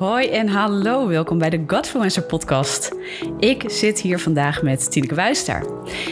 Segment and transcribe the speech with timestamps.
[0.00, 2.90] Hoi en hallo, welkom bij de Godfluencer podcast.
[3.38, 5.66] Ik zit hier vandaag met Tineke Wuister.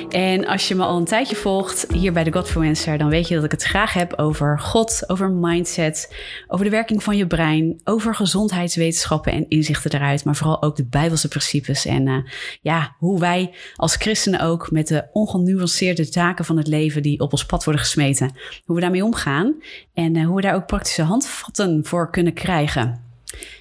[0.09, 3.35] En als je me al een tijdje volgt hier bij de Godfluencer, dan weet je
[3.35, 6.14] dat ik het graag heb over God, over mindset,
[6.48, 10.86] over de werking van je brein, over gezondheidswetenschappen en inzichten eruit, maar vooral ook de
[10.86, 12.16] Bijbelse principes en uh,
[12.61, 17.32] ja, hoe wij als christenen ook met de ongenuanceerde taken van het leven die op
[17.32, 18.32] ons pad worden gesmeten,
[18.64, 19.62] hoe we daarmee omgaan
[19.95, 23.07] en uh, hoe we daar ook praktische handvatten voor kunnen krijgen.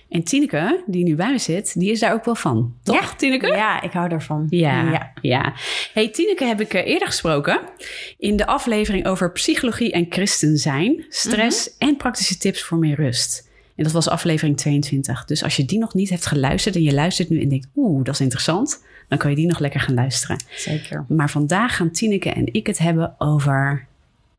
[0.10, 2.76] En Tineke, die nu bij me zit, die is daar ook wel van.
[2.84, 3.16] Toch, ja.
[3.18, 3.48] Tineke?
[3.48, 4.48] Ja, ik hou ervan.
[4.50, 5.12] Ja, ja.
[5.22, 5.54] ja.
[5.94, 7.60] Hey, Tineke heb ik eh, eerder gesproken
[8.18, 11.88] in de aflevering over psychologie en christen zijn, stress mm-hmm.
[11.90, 13.50] en praktische tips voor meer rust.
[13.76, 15.26] En dat was aflevering 22.
[15.26, 18.04] Dus als je die nog niet hebt geluisterd en je luistert nu en denkt, oeh,
[18.04, 20.44] dat is interessant, dan kan je die nog lekker gaan luisteren.
[20.56, 21.06] Zeker.
[21.08, 23.88] Maar vandaag gaan Tineke en ik het hebben over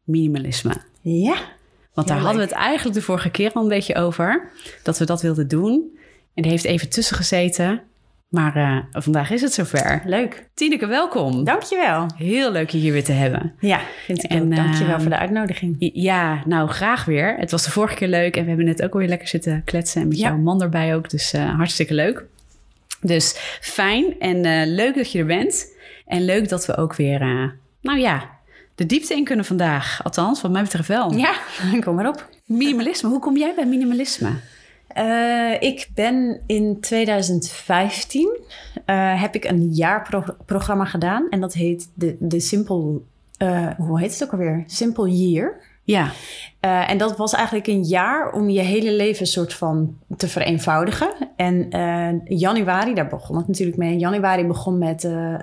[0.05, 0.73] minimalisme.
[1.00, 1.56] Ja.
[1.98, 4.51] Want daar hadden we het eigenlijk de vorige keer al een beetje over.
[4.83, 5.98] Dat we dat wilden doen.
[6.34, 7.83] En die heeft even tussen gezeten.
[8.28, 10.03] Maar uh, vandaag is het zover.
[10.05, 10.48] Leuk.
[10.55, 11.45] Tineke, welkom.
[11.45, 12.06] Dankjewel.
[12.17, 13.55] Heel leuk je hier weer te hebben.
[13.61, 14.56] Ja, vind ik en, ook.
[14.56, 15.77] Dankjewel uh, voor de uitnodiging.
[15.78, 17.37] Ja, nou graag weer.
[17.39, 18.37] Het was de vorige keer leuk.
[18.37, 20.03] En we hebben net ook weer lekker zitten kletsen.
[20.03, 20.28] En met ja.
[20.28, 21.11] jouw man erbij ook.
[21.11, 22.25] Dus uh, hartstikke leuk.
[23.00, 25.67] Dus fijn en leuk dat je er bent.
[26.06, 27.19] En leuk dat we ook weer,
[27.81, 28.38] nou ja,
[28.79, 30.01] de diepte in kunnen vandaag.
[30.05, 31.15] Althans, wat mij betreft wel.
[31.15, 31.34] Ja,
[31.84, 32.29] kom maar op.
[32.45, 33.09] Minimalisme.
[33.09, 34.31] Hoe kom jij bij minimalisme?
[34.97, 38.39] Uh, ik ben in 2015
[38.87, 43.01] uh, heb ik een jaarprogramma gedaan en dat heet de, de Simple,
[43.43, 44.65] uh, hoe heet het ook alweer?
[44.67, 45.61] Simple Year.
[45.94, 46.12] Ja.
[46.64, 51.11] Uh, en dat was eigenlijk een jaar om je hele leven soort van te vereenvoudigen.
[51.36, 53.98] En uh, januari, daar begon het natuurlijk mee.
[53.98, 55.34] Januari begon met uh,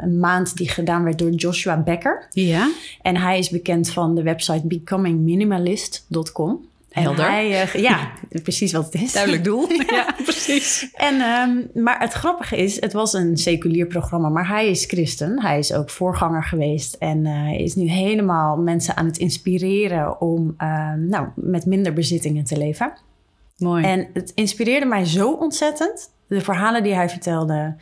[0.00, 2.26] een maand die gedaan werd door Joshua Becker.
[2.30, 2.70] Ja.
[3.02, 6.70] En hij is bekend van de website becomingminimalist.com.
[6.92, 7.30] Helder.
[7.30, 8.10] Hij, uh, ja,
[8.42, 9.12] precies wat het is.
[9.12, 9.68] Duidelijk doel.
[9.72, 9.84] ja.
[9.86, 10.90] ja, precies.
[10.92, 15.42] En, um, maar het grappige is, het was een seculier programma, maar hij is christen.
[15.42, 20.54] Hij is ook voorganger geweest en uh, is nu helemaal mensen aan het inspireren om
[20.58, 22.92] uh, nou, met minder bezittingen te leven.
[23.56, 23.84] Mooi.
[23.84, 26.10] En het inspireerde mij zo ontzettend.
[26.28, 27.76] De verhalen die hij vertelde,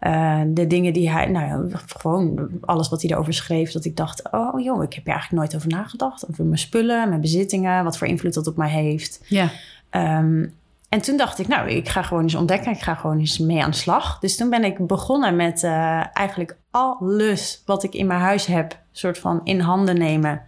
[0.00, 3.96] uh, de dingen die hij, nou ja, gewoon alles wat hij erover schreef, dat ik
[3.96, 6.28] dacht: oh joh, ik heb er eigenlijk nooit over nagedacht.
[6.30, 9.20] Over mijn spullen, mijn bezittingen, wat voor invloed dat op mij heeft.
[9.28, 9.50] Ja.
[9.90, 13.38] Um, en toen dacht ik, nou, ik ga gewoon eens ontdekken, ik ga gewoon eens
[13.38, 14.18] mee aan de slag.
[14.18, 18.78] Dus toen ben ik begonnen met uh, eigenlijk alles wat ik in mijn huis heb,
[18.92, 20.42] soort van in handen nemen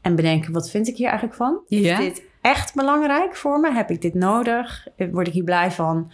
[0.00, 1.60] en bedenken: wat vind ik hier eigenlijk van?
[1.66, 1.98] Ja.
[1.98, 3.72] Is dit echt belangrijk voor me?
[3.72, 4.86] Heb ik dit nodig?
[5.10, 6.10] Word ik hier blij van?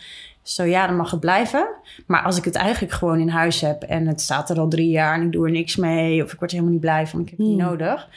[0.48, 1.68] Zo ja, dan mag het blijven.
[2.06, 4.88] Maar als ik het eigenlijk gewoon in huis heb en het staat er al drie
[4.88, 7.20] jaar en ik doe er niks mee, of ik word er helemaal niet blij van,
[7.20, 7.68] ik heb het niet Hmm.
[7.68, 8.08] nodig,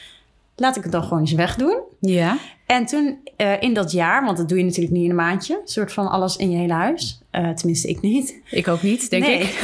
[0.55, 1.79] laat ik het dan gewoon eens wegdoen.
[1.99, 2.37] Ja.
[2.65, 5.53] En toen uh, in dat jaar, want dat doe je natuurlijk niet in een maandje,
[5.53, 7.21] een soort van alles in je hele huis.
[7.31, 8.41] Uh, tenminste, ik niet.
[8.49, 9.39] Ik ook niet, denk nee.
[9.39, 9.59] ik.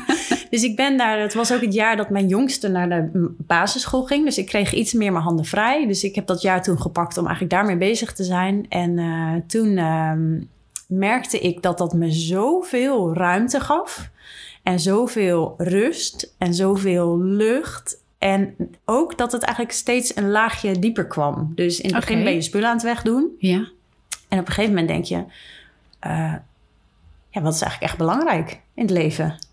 [0.50, 4.02] dus ik ben daar, het was ook het jaar dat mijn jongste naar de basisschool
[4.02, 4.24] ging.
[4.24, 5.86] Dus ik kreeg iets meer mijn handen vrij.
[5.86, 8.66] Dus ik heb dat jaar toen gepakt om eigenlijk daarmee bezig te zijn.
[8.68, 10.48] En uh, toen um,
[10.90, 14.10] merkte ik dat dat me zoveel ruimte gaf.
[14.62, 18.02] En zoveel rust en zoveel lucht.
[18.18, 21.52] En ook dat het eigenlijk steeds een laagje dieper kwam.
[21.54, 23.34] Dus in het begin ben je spullen aan het wegdoen.
[23.38, 23.68] Ja.
[24.28, 25.24] En op een gegeven moment denk je...
[26.06, 26.34] Uh,
[27.30, 29.46] ja, wat is eigenlijk echt belangrijk in het leven?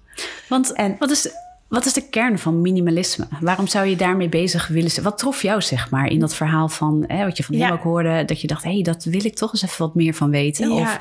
[0.49, 1.29] Want en, wat, is,
[1.67, 3.27] wat is de kern van minimalisme?
[3.41, 5.05] Waarom zou je daarmee bezig willen zijn?
[5.05, 7.03] Wat trof jou, zeg maar, in dat verhaal van...
[7.07, 7.73] Hè, wat je van hem Ja.
[7.73, 8.63] ook hoorde, dat je dacht...
[8.63, 10.69] hé, hey, dat wil ik toch eens even wat meer van weten?
[10.69, 10.81] Ja.
[10.81, 10.99] Of,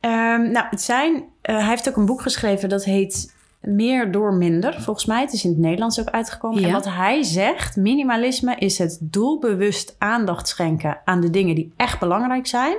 [0.00, 3.34] Ehm, nou, het zijn, uh, hij heeft ook een boek geschreven dat heet
[3.64, 5.20] Meer door minder, volgens mij.
[5.20, 6.60] Het is in het Nederlands ook uitgekomen.
[6.60, 6.66] Ja.
[6.66, 11.98] En wat hij zegt, minimalisme is het doelbewust aandacht schenken aan de dingen die echt
[11.98, 12.76] belangrijk zijn.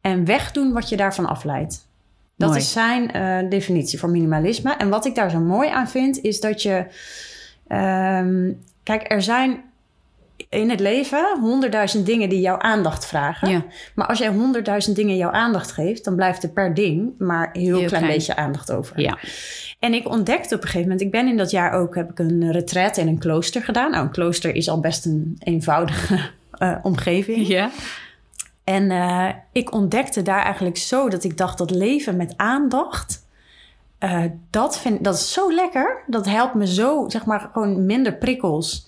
[0.00, 1.85] En wegdoen wat je daarvan afleidt.
[2.36, 2.60] Dat Mooi.
[2.60, 4.72] is zijn uh, definitie voor minimalisme.
[4.72, 6.86] En wat ik daar zo mooi aan vind, is dat je.
[7.68, 9.64] Um, kijk, er zijn
[10.48, 13.48] in het leven honderdduizend dingen die jouw aandacht vragen.
[13.48, 13.64] Ja.
[13.94, 17.60] Maar als jij honderdduizend dingen jouw aandacht geeft, dan blijft er per ding maar een
[17.60, 18.18] heel, Heel klein, klein.
[18.18, 19.00] beetje aandacht over.
[19.00, 19.18] Ja.
[19.78, 22.18] En ik ontdekte op een gegeven moment, ik ben in dat jaar ook, heb ik
[22.18, 23.90] een retreat in een klooster gedaan.
[23.90, 27.46] Nou, een klooster is al best een eenvoudige uh, omgeving.
[27.46, 27.70] Ja.
[28.66, 33.26] En uh, ik ontdekte daar eigenlijk zo dat ik dacht dat leven met aandacht.
[34.00, 36.02] Uh, dat, vind, dat is zo lekker.
[36.06, 38.86] Dat helpt me zo, zeg maar, gewoon minder prikkels.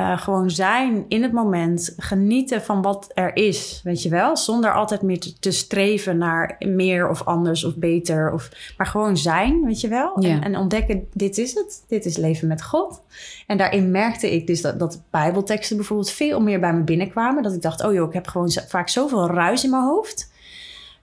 [0.00, 4.72] Uh, gewoon zijn in het moment, genieten van wat er is, weet je wel, zonder
[4.74, 9.64] altijd meer te, te streven naar meer of anders of beter, of, maar gewoon zijn,
[9.64, 10.28] weet je wel, Ja.
[10.28, 13.02] en, en, ontdekken, dit is het, dit is leven met God.
[13.46, 17.54] En daarin merkte ik dus dat, dat bijbelteksten bijvoorbeeld veel meer bij me binnenkwamen, dat
[17.54, 20.32] ik dacht, oh joh, ik heb gewoon vaak zoveel ruis in mijn hoofd,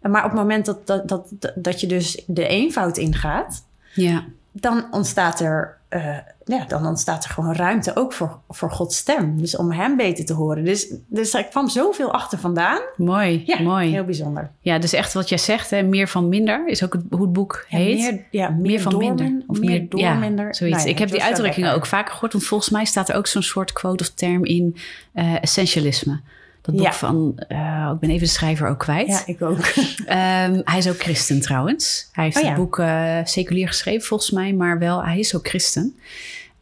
[0.02, 4.24] Maar op het moment dat, dat, dat, dat je dus de eenvoud ingaat, Ja.
[4.52, 6.18] dan ontstaat er, eh,
[6.58, 9.38] ja, dan ontstaat er gewoon ruimte ook voor, voor Gods stem.
[9.42, 10.64] Dus om hem beter te horen.
[10.66, 12.80] Dus, dus er kwam zoveel achter vandaan.
[12.98, 13.90] Mooi, Ja, mooi.
[13.92, 14.52] heel bijzonder.
[14.60, 17.34] Ja, dus echt wat jij zegt, hè, meer van minder is ook het, hoe het
[17.34, 17.98] boek Ja, heet.
[17.98, 19.26] meer, ja, meer, meer van minder.
[19.26, 20.56] min- Of meer door ja, minder.
[20.56, 20.78] Zoiets.
[20.78, 22.32] Nou ik heb die uitdrukkingen ook vaker gehoord.
[22.34, 24.76] Want volgens mij staat er ook zo'n soort quote of term in
[25.14, 26.20] eh, essentialisme.
[26.62, 26.94] Dat boek Ja.
[26.94, 29.08] van, eh, ik ben even de schrijver ook kwijt.
[29.08, 29.66] Ja, ik ook.
[30.06, 32.10] Ehm, hij is ook christen trouwens.
[32.12, 35.48] Hij heeft Oh, het boek eh, seculier geschreven volgens mij, maar wel, hij is ook
[35.48, 35.96] christen.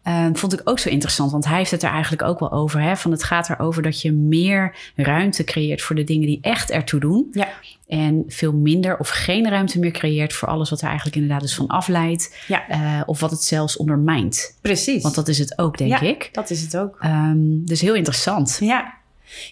[0.10, 2.82] Ehm, vond ik ook zo interessant, want hij heeft het er eigenlijk ook wel over.
[2.82, 2.96] Hè?
[2.98, 7.00] Van het gaat erover dat je meer ruimte creëert voor de dingen die echt ertoe
[7.00, 7.28] doen.
[7.32, 7.48] Ja.
[7.88, 11.56] En veel minder of geen ruimte meer creëert voor alles wat er eigenlijk inderdaad dus
[11.56, 12.36] van afleidt.
[12.48, 12.68] Ja.
[12.68, 14.58] eh, of wat het zelfs ondermijnt.
[14.62, 15.04] Precies.
[15.04, 16.02] Want dat is het ook, denk Ja.
[16.02, 16.30] ik.
[16.32, 16.98] dat is het ook.
[17.00, 18.58] Ehm, dus heel interessant.
[18.62, 18.98] Ja.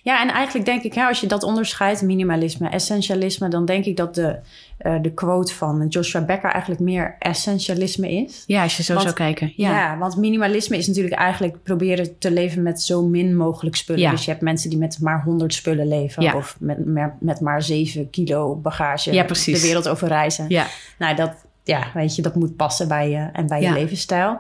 [0.04, 3.98] Ja, en eigenlijk denk ik, ja, als je dat onderscheidt, minimalisme, essentialisme, dan denk ik
[3.98, 4.36] dat de,
[4.78, 8.44] eh, de quote van Joshua Becker eigenlijk meer essentialisme is.
[8.46, 9.54] Ja, als je zo Want- zou kijken.
[9.56, 9.70] Ja.
[9.72, 9.98] Ja.
[9.98, 14.02] want minimalisme is natuurlijk eigenlijk proberen te leven met zo min mogelijk spullen.
[14.02, 14.12] Ja.
[14.12, 16.36] Dus je hebt mensen die met maar 100 spullen leven Ja.
[16.36, 20.46] of met, met, met maar 7 kilo bagage de wereld over reizen.
[20.50, 20.66] ja.
[20.98, 21.32] Nou, dat,
[21.64, 24.40] ja, weet je, dat moet passen bij je en bij je levensstijl.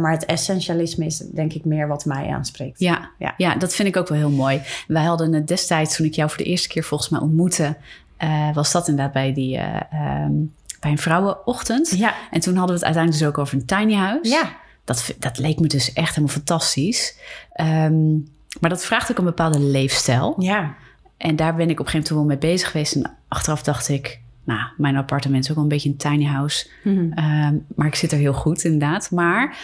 [0.00, 2.80] Maar het essentialisme is denk ik meer wat mij aanspreekt.
[2.80, 3.34] Ja, Ja.
[3.36, 3.54] ja.
[3.54, 4.62] dat vind ik ook wel heel mooi.
[4.86, 7.76] Wij hadden het destijds, toen ik jou voor de eerste keer volgens mij ontmoette,
[8.16, 10.32] eh, was dat inderdaad bij, die, eh, ehm,
[10.80, 11.90] bij een vrouwenochtend.
[11.90, 12.14] Ja.
[12.30, 14.30] En toen hadden we het uiteindelijk dus ook over een tiny house.
[14.30, 14.56] Ja.
[14.84, 17.18] Dat, dat leek me dus echt helemaal fantastisch.
[17.52, 18.12] Ehm,
[18.60, 20.34] maar dat vraagt ook een bepaalde leefstijl.
[20.38, 20.74] Ja.
[21.16, 22.94] En daar ben ik op een gegeven moment wel mee bezig geweest.
[22.94, 26.66] En achteraf dacht ik, nou, mijn appartement is ook wel een beetje een tiny house.
[26.84, 27.12] Mhm.
[27.12, 29.10] Ehm, maar ik zit er heel goed, inderdaad.
[29.10, 29.56] Maar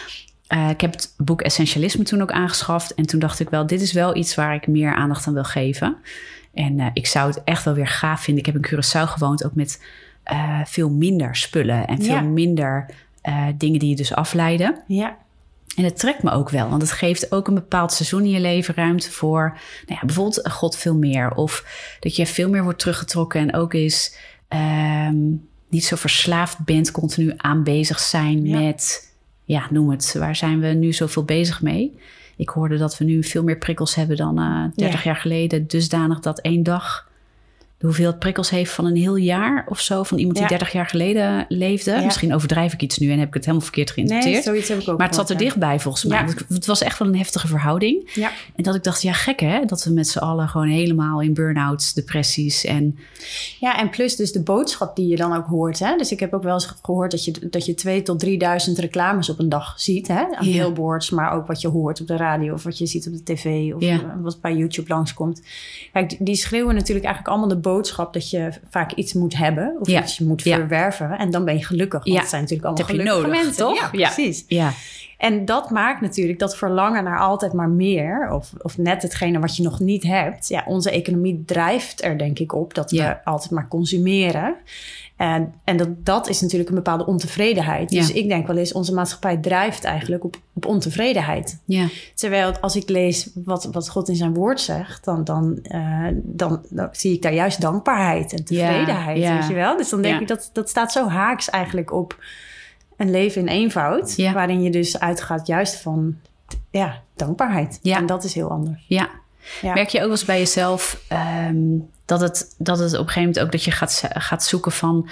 [0.47, 2.93] eh, ik heb het boek Essentialisme toen ook aangeschaft.
[2.93, 5.43] En toen dacht ik wel, dit is wel iets waar ik meer aandacht aan wil
[5.43, 5.95] geven.
[6.53, 8.45] En eh, ik zou het echt wel weer gaaf vinden.
[8.45, 9.83] Ik heb in Curaçao gewoond, ook met
[10.23, 11.87] eh, veel minder spullen.
[11.87, 12.21] En veel Ja.
[12.21, 12.85] minder
[13.57, 14.83] dingen die je dus afleiden.
[14.87, 15.17] Ja.
[15.75, 18.39] En het trekt me ook wel, want het geeft ook een bepaald seizoen in je
[18.39, 19.41] leven ruimte voor,
[19.85, 21.31] nou ja, bijvoorbeeld God veel meer.
[21.33, 21.65] Of
[21.99, 24.15] dat je veel meer wordt teruggetrokken en ook eens
[24.49, 25.17] ehm,
[25.69, 28.59] niet zo verslaafd bent, continu aan bezig zijn Ja.
[28.59, 29.13] met,
[29.43, 31.97] ja, noem het, waar zijn we nu zoveel bezig mee?
[32.37, 36.19] Ik hoorde dat we nu veel meer prikkels hebben dan eh 30 jaar geleden, dusdanig
[36.19, 37.08] dat één dag
[37.79, 40.49] de hoeveelheid prikkels heeft van een heel jaar of zo, van iemand die Ja.
[40.51, 41.91] 30 jaar geleden leefde.
[41.91, 42.03] Ja.
[42.05, 44.33] Misschien overdrijf ik iets nu en heb ik het helemaal verkeerd geïnterpreteerd.
[44.45, 45.41] Nee, zoiets heb ik ook Maar het zat er ja.
[45.41, 46.19] dichtbij volgens mij.
[46.19, 46.25] Ja.
[46.47, 48.11] Het- was echt wel een heftige verhouding.
[48.13, 48.31] Ja.
[48.55, 51.33] En dat ik dacht, ja gek hè, dat we met z'n allen gewoon helemaal in
[51.33, 52.97] burn-outs, depressies en
[53.59, 55.79] Ja, en plus dus de boodschap die je dan ook hoort.
[55.79, 55.95] Hè?
[55.97, 59.29] Dus ik heb ook wel eens gehoord dat je, dat je 2 tot 3000 reclames
[59.29, 60.07] op een dag ziet.
[60.07, 60.23] Hè?
[60.35, 63.13] Aan billboards, maar ook wat je hoort op de radio of wat je ziet op
[63.13, 63.83] de tv of
[64.21, 65.41] wat bij YouTube langskomt.
[65.93, 69.75] Kijk, die- die schreeuwen natuurlijk eigenlijk allemaal de boodschap dat je vaak iets moet hebben
[69.79, 70.01] of Ja.
[70.01, 71.17] iets moet verwerven.
[71.17, 72.03] En dan ben je gelukkig.
[72.03, 72.19] Want Ja.
[72.21, 73.63] het zijn natuurlijk allemaal gelukkige nodig, mensen.
[73.65, 73.89] toch?
[73.91, 74.09] Ja.
[74.11, 74.43] precies.
[74.47, 74.73] ja,
[75.19, 79.55] En dat maakt natuurlijk dat verlangen naar altijd maar meer, of, of net hetgene wat
[79.55, 80.47] je nog niet hebt.
[80.47, 84.55] Ja, onze economie drijft er denk ik op dat we altijd maar consumeren.
[85.15, 87.89] En, en dat, dat is natuurlijk een bepaalde ontevredenheid.
[87.89, 88.13] Dus Ja.
[88.15, 91.59] ik denk wel eens, onze maatschappij drijft eigenlijk op, op ontevredenheid.
[91.65, 96.07] ja, Terwijl als ik lees wat, wat God in zijn woord zegt, dan, dan, eh,
[96.13, 99.17] dan, dan zie ik daar juist dankbaarheid en tevredenheid.
[99.17, 99.37] ja.
[99.39, 99.77] Weet je wel?
[99.77, 102.17] Dus dan denk ik dat dat staat zo haaks eigenlijk op
[102.99, 104.15] een leven in eenvoud.
[104.15, 104.33] Ja.
[104.33, 106.15] Waarin je dus uitgaat juist van
[106.71, 107.79] ja, dankbaarheid.
[107.81, 107.97] Ja.
[107.97, 108.85] En dat is heel anders.
[108.87, 109.09] ja.
[109.61, 109.73] Ja.
[109.73, 111.57] Merk je ook wel eens bij jezelf ehm,
[112.05, 115.09] dat, het, dat het op een gegeven moment ook dat je gaat, gaat zoeken van,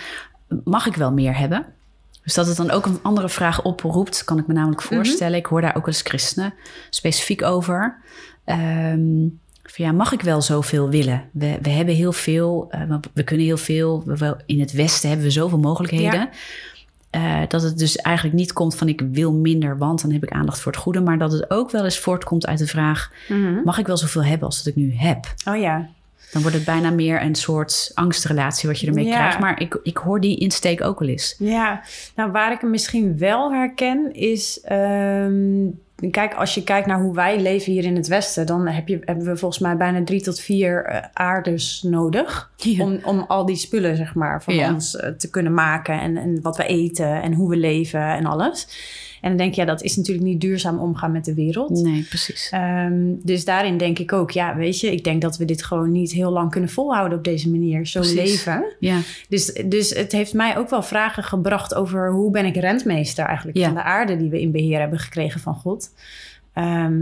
[0.64, 1.66] mag ik wel meer hebben?
[2.24, 4.94] Dus dat het dan ook een andere vraag oproept, kan ik me namelijk Mhm.
[4.94, 5.38] voorstellen.
[5.38, 6.54] Ik hoor daar ook eens christenen
[6.90, 7.98] specifiek over.
[8.46, 9.28] Ehm,
[9.64, 11.30] van ja, mag ik wel zoveel willen?
[11.32, 12.82] We, we hebben heel veel, eh,
[13.14, 14.04] we- kunnen heel veel.
[14.06, 16.20] We, in het Westen hebben we zoveel mogelijkheden.
[16.20, 16.30] Ja.
[17.10, 20.32] Eh, dat het dus eigenlijk niet komt van ik wil minder, want dan heb ik
[20.32, 21.02] aandacht voor het goede.
[21.02, 23.12] Maar dat het ook wel eens voortkomt uit de vraag:
[23.64, 25.34] mag ik wel zoveel hebben als dat ik nu heb?
[25.48, 25.88] Oh ja.
[26.32, 29.16] Dan wordt het bijna meer een soort angstrelatie wat je ermee Ja.
[29.16, 29.40] krijgt.
[29.40, 31.36] Maar ik, ik hoor die insteek ook wel eens.
[31.40, 31.82] Ja,
[32.16, 34.60] nou waar ik hem misschien wel herken is...
[34.64, 35.66] ehm,
[36.12, 38.46] kijk, als je kijkt naar hoe wij leven hier in het Westen...
[38.46, 42.52] dan heb je, hebben we volgens mij bijna drie tot vier eh, aardes nodig...
[42.56, 42.84] Ja.
[42.84, 44.74] Om, om al die spullen, zeg maar, van Ja.
[44.74, 46.00] ons eh, te kunnen maken...
[46.02, 48.68] En, en wat we eten en hoe we leven en alles.
[49.22, 51.70] En dan denk je, ja, dat is natuurlijk niet duurzaam omgaan met de wereld...
[51.84, 52.50] Nee, precies.
[52.52, 55.92] Ehm, dus daarin denk ik ook, ja, weet je, ik denk dat we dit gewoon
[55.92, 58.18] niet heel lang kunnen volhouden op deze manier, zo Precies.
[58.18, 58.64] leven.
[58.80, 63.26] Ja, Dus, dus het heeft mij ook wel vragen gebracht over hoe ben ik rentmeester
[63.26, 63.66] eigenlijk Ja.
[63.66, 65.90] van de aarde die we in beheer hebben gekregen van God.
[66.54, 67.02] Ehm,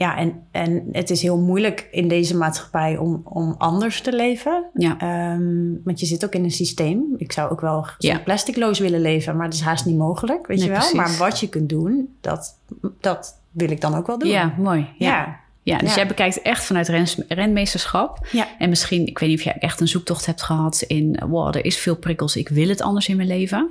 [0.00, 4.64] ja, en, en het is heel moeilijk in deze maatschappij om, om anders te leven.
[4.74, 4.98] Ja.
[4.98, 7.14] Ehm, want je zit ook in een systeem.
[7.16, 8.18] Ik zou ook wel Ja.
[8.18, 10.80] plasticloos willen leven, maar dat is haast niet mogelijk, weet Nee, je wel.
[10.80, 10.96] precies.
[10.98, 12.58] Maar wat je kunt doen, dat,
[13.00, 14.28] dat wil ik dan ook wel doen.
[14.28, 14.88] Ja, mooi.
[14.98, 15.08] Ja.
[15.08, 15.38] ja.
[15.62, 15.94] Ja, dus Ja.
[15.96, 16.88] jij bekijkt echt vanuit
[17.28, 18.26] renmeesterschap.
[18.32, 18.46] Ja.
[18.58, 21.20] En misschien, ik weet niet of jij echt een zoektocht hebt gehad in...
[21.28, 23.70] wow, er is veel prikkels, ik wil het anders in mijn leven.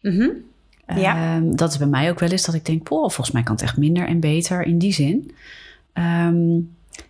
[0.00, 0.28] Mhm.
[0.86, 1.16] Ja.
[1.16, 2.82] Ehm, dat is bij mij ook wel eens dat ik denk...
[2.82, 5.34] Poh, volgens mij kan het echt minder en beter in die zin.
[5.92, 6.60] Ehm,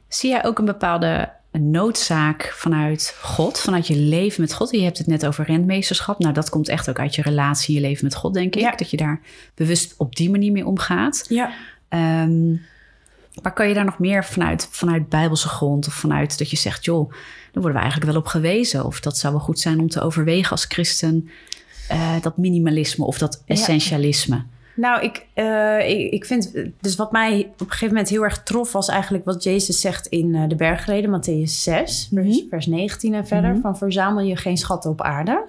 [0.08, 4.70] zie jij ook een bepaalde noodzaak vanuit God, vanuit je leven met God?
[4.70, 6.18] Je hebt het net over rentmeesterschap.
[6.18, 8.60] Nou, dat komt echt ook uit je relatie, je leven met God, denk ik.
[8.60, 8.70] Ja.
[8.76, 9.20] Dat je daar
[9.54, 11.26] bewust op die manier mee omgaat.
[11.28, 11.50] ja.
[11.88, 12.50] Ehm,
[13.42, 16.84] maar kan je daar nog meer vanuit, vanuit bijbelse grond of vanuit dat je zegt,
[16.84, 18.84] joh, daar worden we eigenlijk wel op gewezen.
[18.84, 21.28] Of dat zou wel goed zijn om te overwegen als christen,
[21.88, 23.54] eh, dat minimalisme of dat Ja.
[23.54, 24.44] essentialisme.
[24.76, 28.42] Nou, ik, eh, ik, ik vind, dus wat mij op een gegeven moment heel erg
[28.42, 32.48] trof, was eigenlijk wat Jezus zegt in eh, de bergreden, Matthäus 6, vers, Mhm.
[32.50, 33.60] vers 19 en verder, Mhm.
[33.60, 35.44] van verzamel je geen schatten op aarde,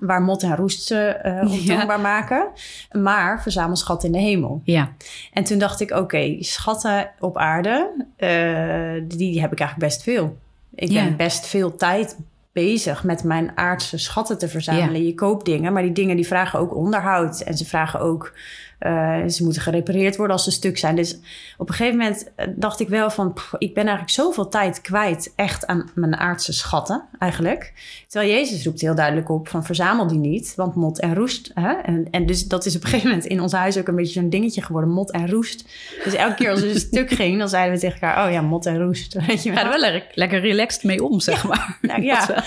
[0.00, 1.18] waar mot en roest ze
[1.60, 2.46] ontoonbaar maken,
[2.92, 4.60] maar verzamel schatten in de hemel.
[4.64, 4.92] ja,
[5.32, 10.36] En toen dacht ik, oké, schatten op aarde, eh, die heb ik eigenlijk best veel.
[10.74, 12.16] Ik ben best veel tijd
[12.54, 15.04] bezig met mijn aardse schatten te verzamelen.
[15.04, 17.40] Je koopt dingen, maar die dingen die vragen ook onderhoud.
[17.40, 18.32] En ze vragen ook,
[18.78, 20.96] eh, ze moeten gerepareerd worden als ze stuk zijn.
[20.96, 21.18] Dus
[21.56, 24.80] op een gegeven moment eh, dacht ik wel van, pff, ik ben eigenlijk zoveel tijd
[24.80, 27.72] kwijt echt aan mijn aardse schatten eigenlijk.
[28.08, 31.50] Terwijl Jezus roept heel duidelijk op van verzamel die niet, want mot en roest.
[31.54, 31.72] Hè?
[31.72, 34.20] En, en dus dat is op een gegeven moment in ons huis ook een beetje
[34.20, 35.64] zo'n dingetje geworden, mot en roest.
[36.04, 38.40] Dus elke keer als er een stuk ging, dan zeiden we tegen elkaar, oh ja,
[38.40, 39.14] mot en roest.
[39.26, 39.64] Weet je wel?
[39.64, 41.78] er wel lekker, lekker relaxed mee om, zeg maar.
[41.80, 42.44] Nou, ja.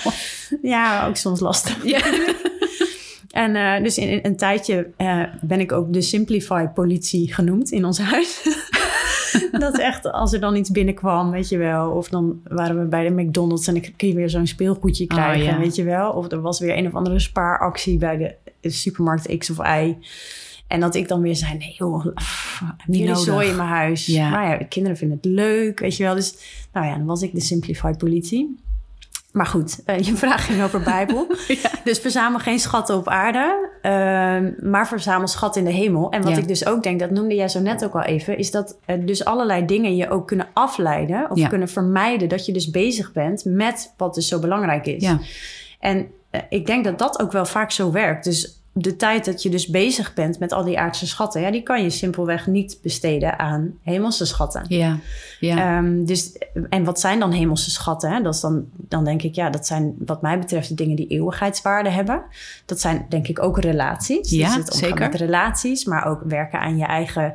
[0.62, 1.86] Ja, ook soms lastig.
[1.86, 2.00] Ja.
[3.32, 7.86] En eh, dus in, in een tijdje eh, ben ik ook de Simplify-politie genoemd in
[7.86, 8.44] ons huis.
[9.52, 11.92] dat echt, als er dan iets binnenkwam, weet je wel.
[11.92, 15.10] Of dan waren we bij de McDonald's en dan kun je weer zo'n speelgoedje Oh,
[15.10, 15.58] krijgen, ja.
[15.58, 16.12] weet je wel.
[16.12, 19.96] Of er was weer een of andere spaaractie bij de, de supermarkt X of Y.
[20.68, 24.06] En dat ik dan weer zei, nee joh, pff, Niet jullie zooi in mijn huis.
[24.06, 24.30] Ja.
[24.30, 26.16] Maar ja, de kinderen vinden het leuk, weet je wel.
[26.16, 26.36] Dus
[26.74, 28.58] nou ja, dan was ik de Simplify-politie.
[29.38, 31.27] Maar goed, eh, je vraag ging over Bijbel.
[31.84, 36.12] Dus verzamel geen schatten op aarde, ehm, maar verzamel schatten in de hemel.
[36.12, 36.38] En wat Ja.
[36.38, 39.25] ik dus ook denk, dat noemde jij zo net ook al even, is dat dus
[39.25, 41.48] allerlei dingen je ook kunnen afleiden of Ja.
[41.48, 45.03] kunnen vermijden dat je dus bezig bent met wat dus zo belangrijk is.
[45.03, 45.20] Ja.
[45.79, 48.24] En eh, ik denk dat dat ook wel vaak zo werkt.
[48.24, 51.64] Dus de tijd dat je dus bezig bent met al die aardse schatten, ja, die
[51.64, 54.66] kan je simpelweg niet besteden aan hemelse schatten.
[54.68, 55.00] Ja,
[55.40, 55.78] ja.
[55.78, 56.38] Ehm, dus,
[56.70, 58.12] en wat zijn dan hemelse schatten?
[58.12, 58.22] Hè?
[58.22, 61.08] Dat is dan, dan denk ik, ja, dat zijn wat mij betreft de dingen die
[61.08, 62.24] eeuwigheidswaarde hebben.
[62.66, 64.30] Dat zijn denk ik ook relaties.
[64.30, 65.10] Ja, dus het omgaan zeker.
[65.10, 67.34] met relaties, maar ook werken aan je eigen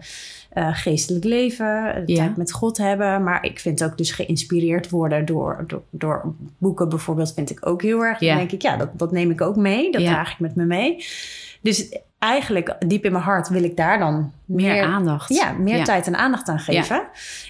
[0.52, 2.16] eh, geestelijk leven, Ja.
[2.16, 3.22] tijd met God hebben.
[3.22, 7.82] Maar ik vind ook dus geïnspireerd worden door, door, door boeken bijvoorbeeld, vind ik ook
[7.82, 8.20] heel erg.
[8.20, 8.28] Ja.
[8.28, 9.92] Dan denk ik, ja, dat, dat neem ik ook mee.
[9.92, 11.04] Dat draag ik met me mee.
[11.60, 15.28] Dus eigenlijk diep in mijn hart wil ik daar dan meer, meer aandacht.
[15.34, 15.84] ja, meer Ja.
[15.84, 17.02] tijd en aandacht aan geven.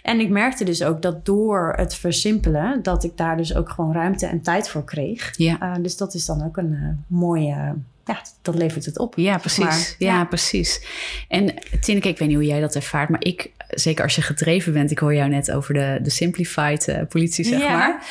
[0.02, 3.92] En ik merkte dus ook dat door het versimpelen, dat ik daar dus ook gewoon
[3.92, 5.32] ruimte en tijd voor kreeg.
[5.36, 5.58] Ja.
[5.62, 7.74] Uh, dus dat is dan ook een uh, mooie,
[8.06, 9.12] ja, dat levert het op.
[9.16, 9.64] Ja, precies.
[9.64, 10.14] Maar, ja.
[10.16, 10.24] ja.
[10.24, 10.84] precies.
[11.28, 14.72] En Tineke, ik weet niet hoe jij dat ervaart, maar ik, zeker als je gedreven
[14.72, 17.76] bent, ik hoor jou net over de, de simplified uh, politie, zeg Ja.
[17.76, 18.04] maar.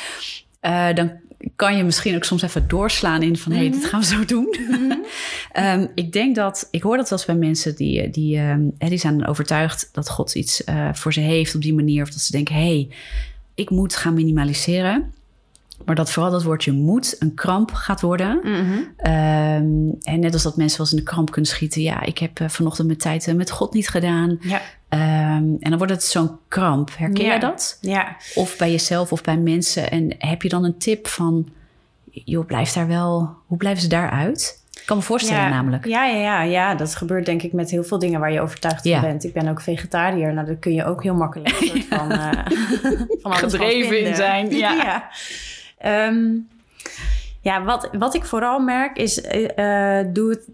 [0.90, 1.12] Uh, dan
[1.56, 3.78] kan je misschien ook soms even doorslaan in van, hé, hey, Mhm.
[3.78, 4.56] dit gaan we zo doen.
[5.58, 8.98] um, ik denk dat, ik hoor dat wel eens bij mensen die, die, um, die
[8.98, 12.02] zijn overtuigd dat God iets uh, voor ze heeft op die manier.
[12.02, 12.88] Of dat ze denken, hé, hey,
[13.54, 15.12] ik moet gaan minimaliseren.
[15.84, 18.40] Maar dat vooral dat woordje moet een kramp gaat worden.
[18.42, 19.12] Mm -hmm.
[19.12, 21.82] um, en net als dat mensen wel eens in de kramp kunnen schieten.
[21.82, 24.38] Ja, ik heb uh, vanochtend mijn tijd uh, met God niet gedaan.
[24.40, 24.60] Ja.
[24.88, 26.90] Um, en dan wordt het zo'n kramp.
[26.96, 27.34] Herken ja.
[27.34, 27.78] je dat?
[27.80, 28.16] Ja.
[28.34, 29.90] Of bij jezelf of bij mensen.
[29.90, 31.48] En heb je dan een tip van...
[32.10, 33.36] joh, blijf daar wel...
[33.46, 34.60] Hoe blijven ze daaruit?
[34.80, 35.86] Ik kan me voorstellen ja, namelijk.
[35.86, 38.84] Ja, ja, ja, ja, dat gebeurt denk ik met heel veel dingen waar je overtuigd
[38.84, 39.00] Ja.
[39.00, 39.24] van bent.
[39.24, 40.32] Ik ben ook vegetariër.
[40.32, 42.30] Nou, dat kun je ook heel makkelijk een soort van, uh,
[43.22, 44.72] van alles Gedreven van in zijn, ja.
[44.84, 45.08] ja.
[45.86, 46.48] Um,
[47.42, 50.48] ja, wat, wat ik vooral merk is, uh, doe, het,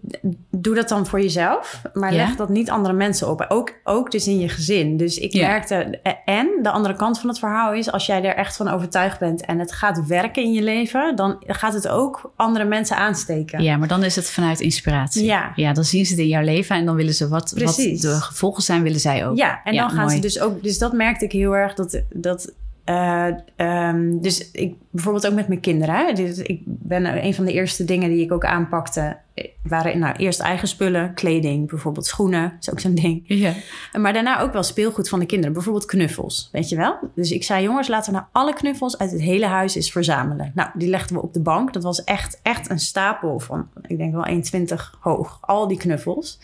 [0.51, 1.81] doe dat dan voor jezelf.
[1.93, 2.17] Maar Ja.
[2.25, 3.45] leg dat niet andere mensen op.
[3.47, 4.97] Ook, ook dus in je gezin.
[4.97, 5.47] Dus ik Ja.
[5.47, 5.99] merkte...
[6.25, 7.91] En de andere kant van het verhaal is...
[7.91, 9.45] als jij er echt van overtuigd bent...
[9.45, 11.15] en het gaat werken in je leven...
[11.15, 13.63] dan gaat het ook andere mensen aansteken.
[13.63, 15.25] Ja, maar dan is het vanuit inspiratie.
[15.25, 15.51] Ja.
[15.55, 18.17] ja dan zien ze het in jouw leven en dan willen ze wat, wat de
[18.21, 19.37] gevolgen zijn, willen zij ook.
[19.37, 20.15] Ja, en Ja, dan gaan mooi.
[20.15, 20.63] ze dus ook...
[20.63, 22.01] Dus dat merkte ik heel erg, dat...
[22.13, 22.51] dat
[22.89, 25.95] eh, ehm, dus ik bijvoorbeeld ook met mijn kinderen.
[25.95, 26.13] Hè?
[26.13, 29.17] Dus ik ben een van de eerste dingen die ik ook aanpakte.
[29.33, 33.23] eh, waren nou eerst eigen spullen, kleding, bijvoorbeeld schoenen, is ook zo'n ding.
[33.25, 33.53] Ja.
[33.99, 36.97] Maar daarna ook wel speelgoed van de kinderen, bijvoorbeeld knuffels, weet je wel?
[37.15, 40.51] Dus ik zei, jongens, laten we nou alle knuffels uit het hele huis eens verzamelen.
[40.55, 41.73] Nou, die legden we op de bank.
[41.73, 45.37] Dat was echt, echt een stapel van, ik denk wel 1,20 hoog.
[45.41, 46.39] Al die knuffels.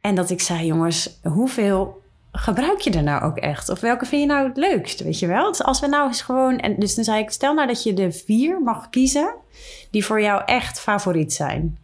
[0.00, 1.99] En dat ik zei, jongens, hoeveel
[2.32, 3.68] gebruik je er nou ook echt?
[3.68, 5.48] Of welke vind je nou het leukst, weet je wel?
[5.48, 6.58] Dus als we nou eens gewoon...
[6.58, 9.34] En dus dan zei ik, stel nou dat je de vier mag kiezen...
[9.90, 11.78] die voor jou echt favoriet zijn.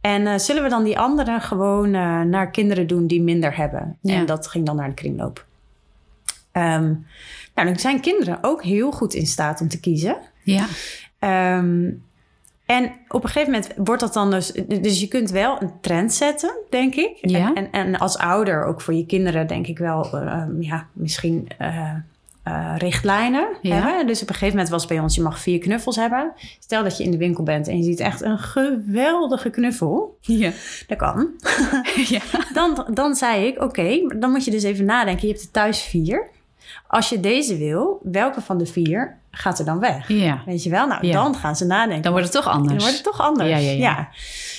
[0.00, 3.98] En eh, zullen we dan die andere gewoon eh, naar kinderen doen die minder hebben?
[4.02, 4.14] Ja.
[4.14, 5.46] En dat ging dan naar de kringloop.
[6.52, 6.94] Ehm,
[7.54, 10.16] nou, dan zijn kinderen ook heel goed in staat om te kiezen.
[10.42, 10.66] Ja.
[11.18, 11.90] Ehm,
[12.68, 14.52] en op een gegeven moment wordt dat dan dus...
[14.80, 17.18] Dus je kunt wel een trend zetten, denk ik.
[17.20, 17.54] Ja.
[17.54, 20.04] En, en, als ouder, ook voor je kinderen, denk ik wel...
[20.18, 21.90] eh, ja, misschien eh,
[22.42, 23.74] eh, richtlijnen Ja.
[23.74, 24.06] hebben.
[24.06, 25.14] Dus op een gegeven moment was bij ons...
[25.14, 26.32] je mag vier knuffels hebben.
[26.58, 30.16] Stel dat je in de winkel bent en je ziet echt een geweldige knuffel.
[30.20, 30.50] Ja.
[30.86, 31.28] Dat kan.
[32.08, 32.20] ja.
[32.52, 35.26] Dan, dan zei ik, oké, maar dan moet je dus even nadenken.
[35.26, 36.28] Je hebt er thuis vier.
[36.86, 40.08] Als je deze wil, welke van de vier gaat er dan weg?
[40.08, 40.42] Ja.
[40.46, 40.86] Weet je wel?
[40.86, 41.12] Nou, Ja.
[41.12, 42.02] dan gaan ze nadenken.
[42.02, 42.68] Dan wordt het toch anders.
[42.72, 43.48] Dan wordt het toch anders.
[43.50, 44.08] Ja, ja, ja.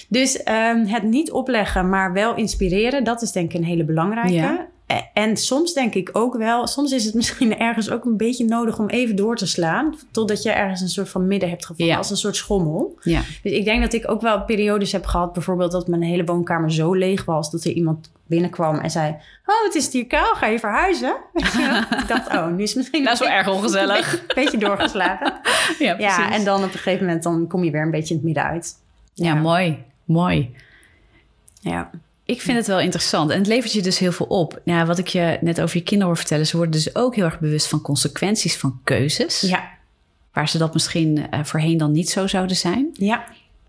[0.10, 4.68] Dus ehm, het niet opleggen, maar wel inspireren, dat is denk ik een hele belangrijke.
[4.90, 4.96] Ja.
[4.98, 8.46] E- En soms denk ik ook wel, soms is het misschien ergens ook een beetje
[8.46, 9.96] nodig om even door te slaan.
[10.12, 11.98] Totdat je ergens een soort van midden hebt gevonden, Ja.
[11.98, 12.98] als een soort schommel.
[13.02, 13.22] Ja.
[13.44, 16.72] Dus ik denk dat ik ook wel periodes heb gehad, bijvoorbeeld dat mijn hele woonkamer
[16.72, 19.16] zo leeg was, dat er iemand binnenkwam en zei:
[19.46, 21.16] Oh, het is hier kaal, ga je verhuizen?
[22.02, 24.12] Ik dacht, oh, nu is het misschien Dat is wel een erg ongezellig.
[24.12, 25.34] beetje, beetje doorgeslagen.
[25.80, 26.16] Ja, precies.
[26.18, 28.26] ja, en dan op een gegeven moment dan kom je weer een beetje in het
[28.26, 28.76] midden uit.
[29.14, 29.84] Ja, mooi.
[30.06, 30.56] Mooi.
[31.62, 31.90] Ja.
[32.30, 33.30] Ik vind het wel interessant.
[33.30, 34.62] En het levert je dus heel veel op.
[34.64, 36.48] Ja, wat ik je net over je kinderen hoor vertellen...
[36.48, 39.42] ze worden dus ook heel erg bewust van consequenties van keuzes.
[39.42, 39.70] Ja.
[40.34, 42.90] Waar ze dat misschien eh, voorheen dan niet zo zouden zijn.
[42.94, 43.24] Ja.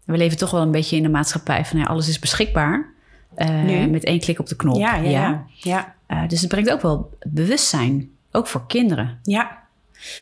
[0.05, 1.79] We leven toch wel een beetje in de maatschappij van...
[1.79, 2.93] Ja, alles is beschikbaar.
[3.35, 4.76] Eh, met één klik op de knop.
[4.76, 5.45] Ja, ja, ja.
[5.57, 5.95] ja.
[6.07, 8.11] Eh, dus het brengt ook wel bewustzijn.
[8.31, 9.19] Ook voor kinderen.
[9.23, 9.59] Ja.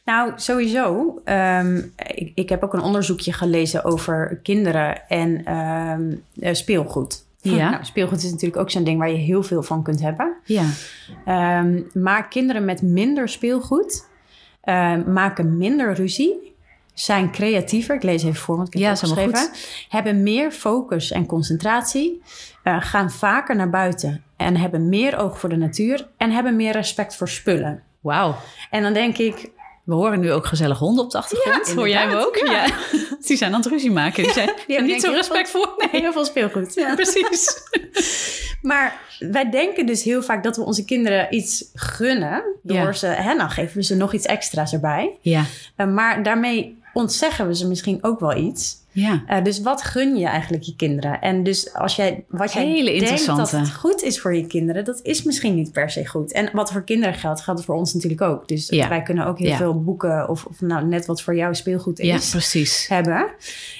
[0.04, 1.20] Nou, sowieso.
[1.24, 1.82] ehm,
[2.14, 5.44] ik, ik heb ook een onderzoekje gelezen over kinderen en
[6.40, 7.26] eh, speelgoed.
[7.40, 7.70] Ja.
[7.70, 10.36] Nou, speelgoed is natuurlijk ook zo'n ding waar je heel veel van kunt hebben.
[10.44, 10.64] Ja.
[11.24, 14.06] Ehm, maar kinderen met minder speelgoed
[14.60, 16.56] ehm, maken minder ruzie,
[16.94, 17.94] zijn creatiever.
[17.94, 19.50] Ik lees even voor, want ik heb Ja, het opgeschreven.
[19.88, 22.22] Hebben meer focus en concentratie,
[22.62, 26.72] eh, gaan vaker naar buiten en hebben meer oog voor de natuur en hebben meer
[26.72, 27.82] respect voor spullen.
[28.00, 28.34] Wauw.
[28.70, 29.50] En dan denk ik,
[29.88, 31.66] We horen nu ook gezellig honden op de achtergrond.
[31.66, 32.36] Ja, Hoor jij hem ook?
[32.36, 32.66] Ja.
[33.26, 34.22] Die zijn aan het ruzie maken.
[34.22, 35.66] Die zijn Die niet hebben zo denk ik respectvol.
[35.76, 36.74] Nee, heel veel speelgoed.
[36.74, 37.62] ja, precies.
[38.62, 42.42] Maar wij denken dus heel vaak dat we onze kinderen iets gunnen.
[42.62, 45.16] Door ze, hè, nou geven we ze nog iets extra's erbij.
[45.20, 45.44] Ja.
[45.76, 48.76] Eh, maar daarmee ontzeggen we ze misschien ook wel iets.
[49.00, 49.22] Ja.
[49.26, 51.20] Eh, dus wat gun je eigenlijk je kinderen?
[51.20, 54.84] En dus als jij wat jij Hele denkt dat het goed is voor je kinderen,
[54.84, 56.32] dat is misschien niet per se goed.
[56.32, 58.48] En wat voor kinderen geldt, geldt voor ons natuurlijk ook.
[58.48, 58.88] Dus Ja.
[58.88, 59.56] wij kunnen ook heel Ja.
[59.56, 62.86] veel boeken of, of nou net wat voor jou speelgoed ja, is precies.
[62.88, 63.30] hebben.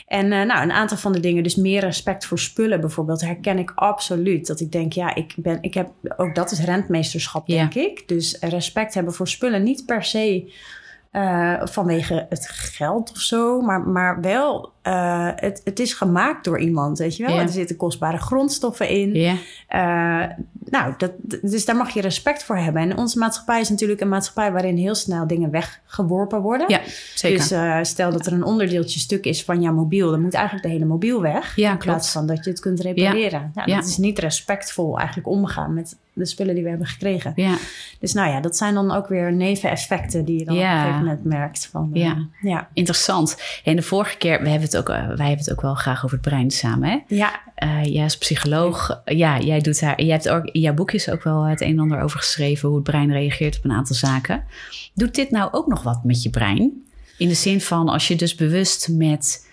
[0.06, 3.58] En eh, nou, een aantal van de dingen, dus meer respect voor spullen bijvoorbeeld, herken
[3.58, 4.46] ik absoluut.
[4.46, 7.56] Dat ik denk, ja, ik ben, ik heb, ook dat is rentmeesterschap, Ja.
[7.56, 8.08] denk ik.
[8.08, 10.52] Dus respect hebben voor spullen, niet per se
[11.18, 16.60] eh, vanwege het geld of zo, maar, maar wel, eh, het, het is gemaakt door
[16.60, 17.34] iemand, weet je wel.
[17.34, 17.42] Ja.
[17.42, 19.14] Er zitten kostbare grondstoffen in.
[19.14, 19.34] Ja.
[19.68, 22.82] Eh, nou, dat, dus daar mag je respect voor hebben.
[22.82, 26.68] En onze maatschappij is natuurlijk een maatschappij waarin heel snel dingen weggeworpen worden.
[26.68, 26.80] ja,
[27.14, 27.38] zeker.
[27.78, 30.72] Dus stel dat er een onderdeeltje stuk is van jouw mobiel, dan moet eigenlijk de
[30.72, 31.56] hele mobiel weg.
[31.56, 32.26] Ja, in plaats klopt.
[32.26, 33.52] van dat je het kunt repareren.
[33.54, 33.62] Ja.
[33.64, 33.76] Ja.
[33.76, 37.32] Dat is niet respectvol eigenlijk omgaan met de spullen die we hebben gekregen.
[37.36, 37.56] ja.
[38.00, 40.70] Dus nou ja, dat zijn dan ook weer neveneffecten die je dan Ja.
[40.70, 41.66] op een gegeven moment merkt.
[41.72, 42.26] Van, eh, Ja.
[42.40, 42.68] ja.
[42.72, 43.36] Interessant.
[43.64, 46.04] En de vorige keer, we hebben het ook, eh, wij hebben het ook wel graag
[46.04, 46.88] over het brein samen.
[46.90, 46.98] Hè?
[47.14, 51.10] Ja, Eh, jij als psycholoog, ja, jij doet daar, jij hebt ook in jouw boekjes
[51.10, 53.96] ook wel het een en ander over geschreven, hoe het brein reageert op een aantal
[53.96, 54.44] zaken.
[54.94, 56.82] Doet dit nou ook nog wat met je brein?
[57.16, 59.46] In de zin van, als je dus bewust met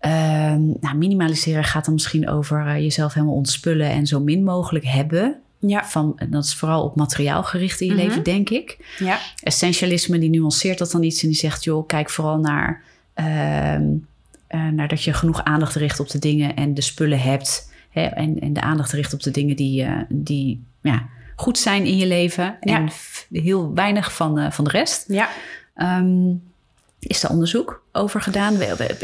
[0.00, 5.36] ehm, nou, minimaliseren gaat dan misschien over jezelf helemaal ontspullen en zo min mogelijk hebben.
[5.60, 8.02] Ja, Van, en dat is vooral op materiaal gericht in je Mhm.
[8.02, 8.94] leven, denk ik.
[8.98, 12.82] ja, Essentialisme die nuanceert dat dan iets en die zegt, joh, kijk vooral naar,
[13.14, 13.84] ehm,
[14.46, 17.72] eh, naar dat je genoeg aandacht richt op de dingen en de spullen hebt.
[17.90, 21.84] Hè, en, en de aandacht richt op de dingen die, eh, die ja, goed zijn
[21.84, 22.56] in je leven.
[22.60, 22.76] Ja.
[22.76, 22.88] En
[23.42, 25.04] heel weinig van, eh, van de rest.
[25.08, 25.28] ja.
[25.74, 26.32] Ehm,
[27.00, 28.54] is daar onderzoek over gedaan?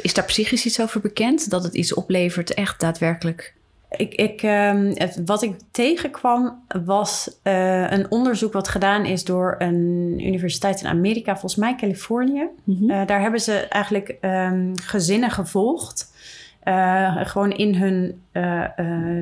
[0.03, 1.51] Is daar psychisch iets over bekend?
[1.51, 3.55] Dat het iets oplevert, echt daadwerkelijk?
[3.97, 9.55] Ik, ik, ehm, het- wat ik tegenkwam was eh, een onderzoek wat gedaan is door
[9.59, 12.49] een universiteit in Amerika, volgens mij Californië.
[12.65, 12.91] Mhm.
[12.91, 16.15] Eh, daar hebben ze eigenlijk ehm, gezinnen gevolgd.
[16.63, 18.23] eh, gewoon in hun,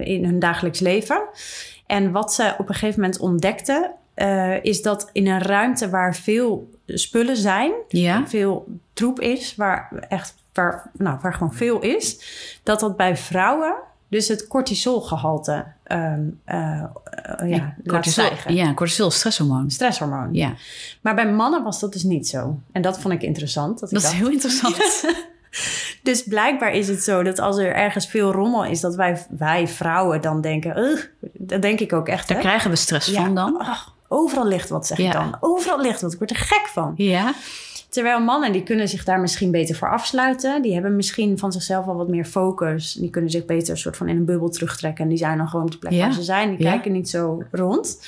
[0.01, 1.23] in hun dagelijks leven.
[1.87, 3.91] En wat ze op een gegeven moment ontdekten,
[4.63, 8.27] is dat in een ruimte waar veel spullen zijn, ja.
[8.27, 12.21] veel troep is, waar echt waar, nou, waar gewoon veel is,
[12.63, 13.75] dat dat bij vrouwen
[14.15, 16.13] dus het cortisolgehalte eh,
[16.45, 16.83] eh,
[17.45, 19.71] ja, cortisol, ja, cortisol is stresshormoon.
[19.71, 20.29] Stresshormoon.
[20.33, 20.55] Ja,
[21.01, 22.59] Maar bij mannen was dat dus niet zo.
[22.73, 23.81] En dat vond ik interessant.
[23.81, 24.77] Dat, ik dat is dacht, heel interessant.
[26.03, 29.69] Dus blijkbaar is het zo dat als er ergens veel rommel is, dat wij, wij
[29.69, 30.99] vrouwen dan denken,
[31.33, 32.29] dat denk ik ook echt.
[32.29, 32.43] Daar hè?
[32.43, 33.67] krijgen we stress Ja, van dan.
[34.09, 35.07] overal ligt wat, zeg Ja.
[35.07, 35.37] ik dan.
[35.41, 36.13] Overal ligt wat.
[36.13, 36.93] Ik word er gek van.
[36.97, 37.33] Ja,
[37.95, 40.63] Terwijl mannen, die kunnen zich daar misschien beter voor afsluiten.
[40.63, 42.93] Die hebben misschien van zichzelf al wat meer focus.
[42.93, 45.03] Die kunnen zich beter een soort van in een bubbel terugtrekken.
[45.05, 45.99] En die zijn dan gewoon op de plek Ja.
[46.01, 46.49] waar ze zijn.
[46.57, 46.71] Die Ja.
[46.71, 48.07] kijken niet zo rond.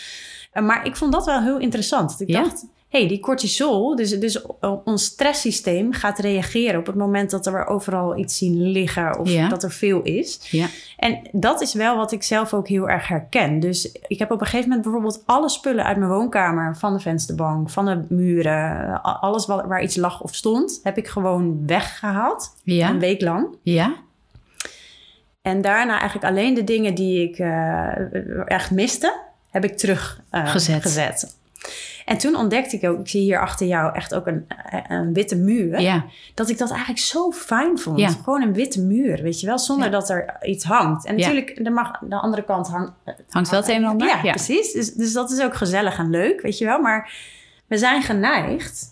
[0.53, 2.21] Eh, maar ik vond dat wel heel interessant.
[2.21, 2.43] Ik Ja.
[2.43, 2.67] dacht,
[2.97, 4.43] hey, die cortisol, dus, dus
[4.85, 9.49] ons stresssysteem gaat reageren op het moment dat er overal iets zien liggen of Ja.
[9.49, 10.39] dat er veel is.
[10.51, 10.67] ja.
[10.97, 13.61] En dat is wel wat ik zelf ook heel erg herken.
[13.61, 17.01] Dus ik heb op een gegeven moment bijvoorbeeld alle spullen uit mijn woonkamer, van de
[17.01, 22.55] vensterbank, van de muren, alles wat, waar iets lag of stond, heb ik gewoon weggehaald.
[22.91, 23.47] Een week lang.
[23.63, 23.95] ja,
[25.43, 30.49] En daarna eigenlijk alleen de dingen die ik eh, echt miste, heb ik terug eh,
[30.51, 30.83] Gezet.
[30.83, 31.37] gezet.
[32.07, 34.47] En toen ontdekte ik ook, ik zie hier achter jou echt ook een,
[34.89, 35.81] een witte muur.
[35.81, 37.99] ja, Dat ik dat eigenlijk zo fijn vond.
[37.99, 38.09] Ja.
[38.09, 41.07] Gewoon een witte muur, weet je wel, zonder dat er iets hangt.
[41.07, 42.93] En natuurlijk, er mag, de andere kant hangt.
[43.31, 44.07] Hangt wel het een en ander?
[44.25, 44.73] Ja, precies.
[44.73, 46.81] Dus, dus dat is ook gezellig en leuk, weet je wel.
[46.81, 47.13] Maar
[47.67, 48.85] we zijn geneigd,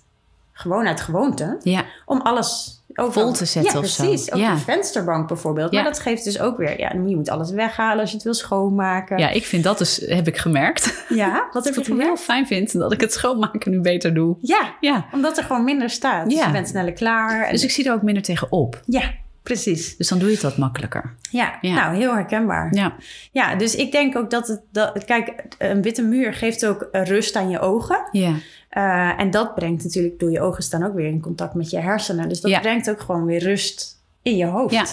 [0.52, 1.58] gewoon uit gewoonte,
[2.06, 4.04] om alles overal- Vol te zetten ja, of zo.
[4.04, 4.32] precies.
[4.32, 4.54] Ook Ja.
[4.54, 5.72] de vensterbank bijvoorbeeld.
[5.72, 5.82] Ja.
[5.82, 8.34] Maar dat geeft dus ook weer, ja, je moet alles weghalen als je het wil
[8.34, 9.18] schoonmaken.
[9.18, 11.04] Ja, ik vind dat dus, heb ik gemerkt.
[11.08, 12.20] Ja, wat heb ik het heel gemerkt?
[12.20, 14.36] fijn vind dat ik het schoonmaken nu beter doe.
[14.40, 16.28] Ja, Ja, omdat er gewoon minder staat.
[16.28, 16.46] Dus Ja.
[16.46, 17.44] je bent sneller klaar.
[17.44, 18.80] En, dus ik zie er ook minder tegen op.
[18.86, 19.02] Ja,
[19.42, 19.96] precies.
[19.96, 21.14] Dus dan doe je het wat makkelijker.
[21.30, 21.74] Ja, Ja.
[21.74, 22.68] nou, heel herkenbaar.
[22.74, 22.92] Ja,
[23.32, 24.60] Ja, dus ik denk ook dat het...
[24.72, 28.08] Dat, kijk, een witte muur geeft ook rust aan je ogen.
[28.12, 28.32] ja,
[28.74, 30.18] Eh, en dat brengt natuurlijk...
[30.18, 32.28] Door je ogen staan ook weer in contact met je hersenen.
[32.28, 32.60] Dus dat Ja.
[32.60, 34.74] brengt ook gewoon weer rust in je hoofd.
[34.74, 34.84] Ja.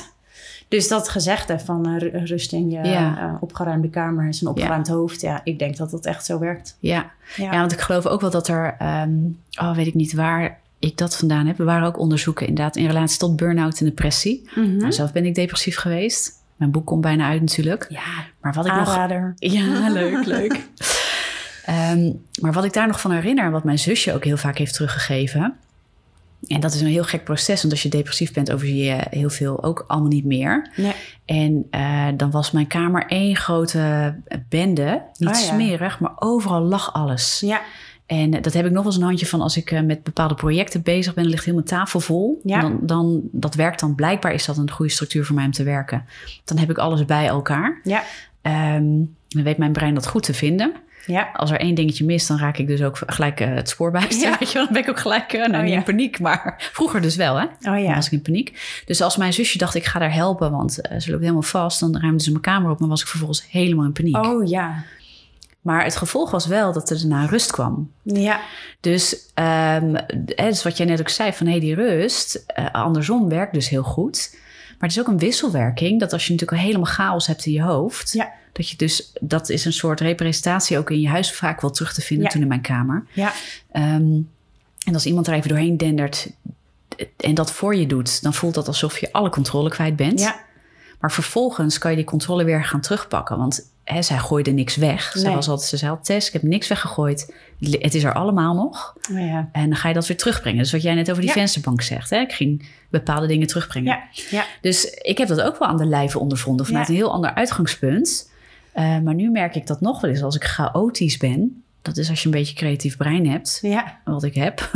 [0.68, 3.18] Dus dat gezegde van eh, ru- rust in je Ja.
[3.18, 4.28] eh, opgeruimde kamer...
[4.28, 5.22] is een opgeruimd hoofd.
[5.22, 6.78] Ja, ik denk dat dat echt zo werkt.
[6.80, 7.12] ja.
[7.36, 7.52] Ja.
[7.52, 9.10] Ja, want ik geloof ook wel dat er, ehm,
[9.62, 11.60] oh weet ik niet waar ik dat vandaan heb.
[11.60, 14.50] Er waren ook onderzoeken inderdaad in relatie tot burn-out en depressie.
[14.56, 14.76] Mhm.
[14.78, 16.32] Nou, zelf ben ik depressief geweest.
[16.56, 17.86] Mijn boek komt bijna uit natuurlijk.
[17.90, 18.02] Ja,
[18.42, 18.96] Maar wat ik nog.
[19.36, 20.60] Ja, leuk, leuk.
[21.72, 24.74] Ehm, maar wat ik daar nog van herinner, wat mijn zusje ook heel vaak heeft
[24.74, 25.54] teruggegeven.
[26.48, 29.30] En dat is een heel gek proces, want als je depressief bent, overzie je heel
[29.30, 30.70] veel ook allemaal niet meer.
[30.76, 30.94] Nee.
[31.26, 34.16] En eh, dan was mijn kamer één grote
[34.50, 35.02] bende.
[35.18, 35.42] Niet Ah, ja.
[35.42, 37.40] smerig, maar overal lag alles.
[37.46, 37.62] Ja,
[38.06, 40.34] En dat heb ik nog wel eens een handje van als ik eh, met bepaalde
[40.36, 41.24] projecten bezig ben.
[41.24, 42.40] Dan ligt heel mijn tafel vol.
[42.44, 42.60] Ja.
[42.62, 45.64] Dan, dan, dat werkt dan blijkbaar, is dat een goede structuur voor mij om te
[45.64, 46.06] werken.
[46.46, 47.80] Dan heb ik alles bij elkaar.
[47.84, 48.04] ja,
[48.42, 48.84] Ehm,
[49.28, 50.74] dan weet mijn brein dat goed te vinden.
[51.06, 51.30] Ja.
[51.34, 53.92] Als er één dingetje mist, dan raak ik dus ook gelijk eh, het spoor.
[54.10, 54.38] Ja.
[54.40, 54.64] Weet je wel?
[54.64, 55.78] Dan ben ik ook gelijk, nou Oh, niet ja.
[55.78, 57.44] in paniek, maar vroeger dus wel hè.
[57.46, 57.96] Oh Dan ja.
[57.96, 58.82] was ik in paniek.
[58.86, 61.80] Dus als mijn zusje dacht, ik ga haar helpen, want eh, ze loopt helemaal vast.
[61.80, 64.26] Dan ruimde ze mijn kamer op, maar was ik vervolgens helemaal in paniek.
[64.26, 64.84] Oh ja.
[65.62, 67.92] Maar het gevolg was wel dat er daarna rust kwam.
[68.04, 68.40] Ja,
[68.80, 69.80] Dus, hè,
[70.36, 74.30] dus wat jij net ook zei, van hé, die rust, andersom werkt dus heel goed.
[74.80, 77.52] Maar het is ook een wisselwerking, dat als je natuurlijk al helemaal chaos hebt in
[77.52, 78.32] je hoofd, Ja.
[78.52, 81.94] Dat je dus, dat is een soort representatie ook in je huis vaak wel terug
[81.94, 82.32] te vinden Ja.
[82.32, 83.06] toen in mijn kamer.
[83.14, 83.34] ja,
[83.72, 84.20] Ehm,
[84.86, 86.28] en als iemand er even doorheen dendert
[87.18, 90.20] en dat voor je doet, dan voelt dat alsof je alle controle kwijt bent.
[90.20, 90.40] ja.
[91.00, 93.38] Maar vervolgens kan je die controle weer gaan terugpakken.
[93.38, 95.12] Want hè, zij gooide niks weg.
[95.14, 95.36] Zij Nee.
[95.36, 97.34] was altijd, ze zei Tess, ik heb niks weggegooid.
[97.60, 98.96] Het is er allemaal nog.
[99.12, 99.50] Oh ja.
[99.52, 100.60] En dan ga je dat weer terugbrengen.
[100.60, 101.36] Dus wat jij net over die Ja.
[101.38, 102.10] vensterbank zegt.
[102.10, 102.20] Hè?
[102.20, 103.92] Ik ging bepaalde dingen terugbrengen.
[103.94, 104.46] Ja, ja.
[104.62, 106.66] Dus ik heb dat ook wel aan de lijve ondervonden.
[106.66, 108.31] Vanuit een heel ander uitgangspunt.
[108.74, 111.64] Eh, maar nu merk ik dat nog wel eens als ik chaotisch ben.
[111.82, 113.60] Dat is als je een beetje creatief brein hebt.
[113.62, 114.60] Ja, Wat ik heb.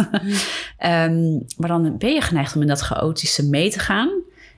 [0.78, 4.10] Ehm, maar dan ben je geneigd om in dat chaotische mee te gaan.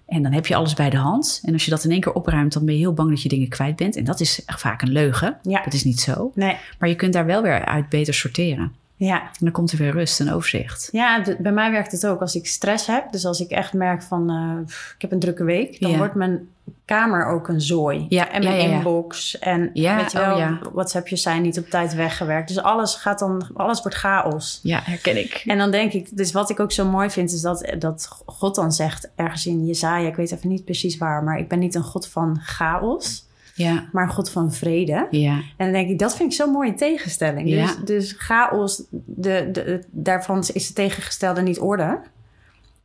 [0.05, 1.41] En dan heb je alles bij de hand.
[1.43, 3.29] En als je dat in één keer opruimt, dan ben je heel bang dat je
[3.29, 3.95] dingen kwijt bent.
[3.95, 5.37] En dat is echt vaak een leugen.
[5.41, 5.63] Ja.
[5.63, 6.31] Dat is niet zo.
[6.35, 8.71] nee, Maar je kunt daar wel weer uit beter sorteren.
[8.97, 9.21] Ja.
[9.21, 10.89] En dan komt er weer rust en overzicht.
[10.91, 13.11] Ja, bij mij werkt het ook als ik stress heb.
[13.11, 15.97] Dus als ik echt merk van, eh, ik heb een drukke week, dan Ja.
[15.97, 16.47] wordt mijn
[16.85, 18.05] kamer ook een zooi.
[18.09, 18.75] Ja, en mijn ja, ja.
[18.77, 19.39] inbox.
[19.39, 20.59] En weet je wel, oh ja.
[20.73, 22.47] WhatsAppjes zijn niet op tijd weggewerkt.
[22.47, 24.59] Dus alles gaat dan, alles wordt chaos.
[24.63, 25.43] Ja, herken ik.
[25.45, 28.55] En dan denk ik, dus wat ik ook zo mooi vind, is dat, dat God
[28.55, 31.75] dan zegt ergens in Jezaja, ik weet even niet precies waar, maar ik ben niet
[31.75, 33.25] een God van chaos.
[33.57, 33.83] Ja.
[33.91, 35.07] maar een God van vrede.
[35.11, 35.31] Ja.
[35.33, 37.49] En dan denk ik, dat vind ik zo'n mooie tegenstelling.
[37.49, 37.65] Ja.
[37.65, 41.99] Dus, dus chaos, de, de, daarvan is de tegengestelde niet orde,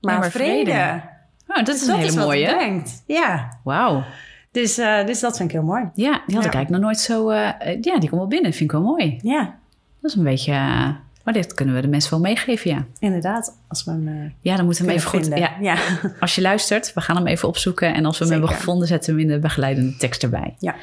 [0.00, 0.70] maar, maar vrede.
[0.70, 1.02] vrede.
[1.46, 2.82] Oh, dat is Dus een hele is wat mooie.
[3.06, 4.02] Ja, Wauw.
[4.50, 5.82] dus, eh, dus dat vind ik heel mooi.
[5.94, 7.28] Ja, die had ik eigenlijk nog nooit zo...
[7.28, 8.52] eh, eh, ja, die komt wel binnen.
[8.52, 9.18] Vind ik wel mooi.
[9.22, 9.54] Ja,
[10.00, 10.52] Dat is een beetje...
[11.22, 12.87] eh, maar dit kunnen we de mensen wel meegeven, ja.
[12.98, 13.56] inderdaad.
[13.68, 15.26] Als we hem eh, Ja, dan moeten we hem even goed...
[15.26, 15.76] Ja, ja.
[16.20, 17.94] als je luistert, we gaan hem even opzoeken.
[17.94, 20.54] En als we hem hebben gevonden, zetten we hem in de begeleidende tekst erbij.
[20.58, 20.74] Ja.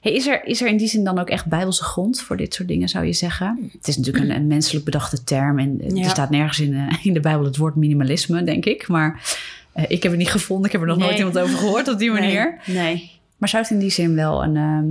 [0.00, 2.54] Hey, is, er, is er in die zin dan ook echt bijbelse grond voor dit
[2.54, 3.70] soort dingen, zou je zeggen?
[3.72, 5.58] Het is natuurlijk een, een menselijk bedachte term.
[5.58, 6.04] En Ja.
[6.04, 8.88] er staat nergens in de, in de Bijbel het woord minimalisme, denk ik.
[8.88, 9.36] Maar
[9.72, 10.66] eh, ik heb het niet gevonden.
[10.66, 11.06] Ik heb er nog Nee.
[11.06, 12.58] nooit iemand over gehoord op die manier.
[12.66, 12.76] Nee.
[12.76, 13.10] nee.
[13.36, 14.84] Maar zou het in die zin wel een, ehm,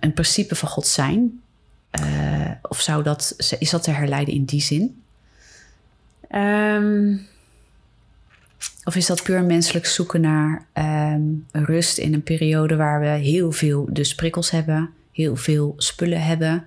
[0.00, 1.40] een principe van God zijn?
[1.90, 2.02] Eh,
[2.72, 5.02] of zou dat, is dat te herleiden in die zin?
[6.28, 7.16] Ehm,
[8.84, 13.52] Of is dat puur menselijk zoeken naar ehm, rust in een periode waar we heel
[13.52, 16.66] veel dus prikkels hebben, heel veel spullen hebben?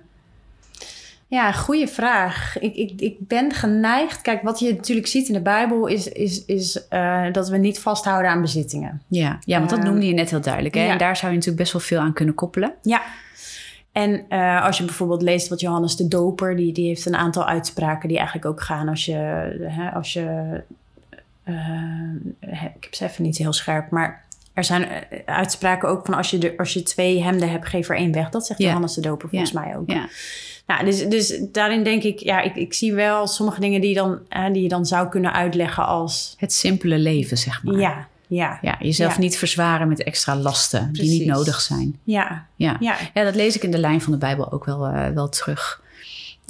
[1.26, 2.58] Ja, goede vraag.
[2.58, 4.20] Ik, ik, ik ben geneigd.
[4.22, 7.78] Kijk, wat je natuurlijk ziet in de Bijbel is, is, is eh, dat we niet
[7.78, 9.02] vasthouden aan bezittingen.
[9.08, 10.74] Ja, ja want dat Ehm, noemde je net heel duidelijk.
[10.74, 10.84] Hè?
[10.84, 10.92] ja.
[10.92, 12.72] En daar zou je natuurlijk best wel veel aan kunnen koppelen.
[12.82, 13.02] Ja.
[13.96, 17.44] En eh, als je bijvoorbeeld leest wat Johannes de Doper, die, die heeft een aantal
[17.46, 19.12] uitspraken die eigenlijk ook gaan als je,
[19.68, 20.60] hè, als je
[21.44, 21.54] eh,
[22.40, 26.30] ik heb ze even niet heel scherp, maar er zijn eh, uitspraken ook van als
[26.30, 28.30] je, de, als je twee hemden hebt, geef er één weg.
[28.30, 28.60] Dat zegt.
[28.60, 29.90] Johannes de Doper volgens mij ook.
[29.90, 30.08] Ja,
[30.66, 34.18] Nou, dus, dus daarin denk ik, ja, ik, ik zie wel sommige dingen die, dan,
[34.52, 37.78] die je dan zou kunnen uitleggen als, het simpele leven, zeg maar.
[37.78, 39.20] ja, ja, Ja, jezelf Ja.
[39.20, 41.98] niet verzwaren met extra lasten die niet nodig zijn.
[42.04, 42.76] ja, Ja.
[42.80, 45.28] ja, Ja, dat lees ik in de lijn van de Bijbel ook wel, eh, wel
[45.28, 45.82] terug.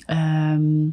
[0.07, 0.85] Ehm,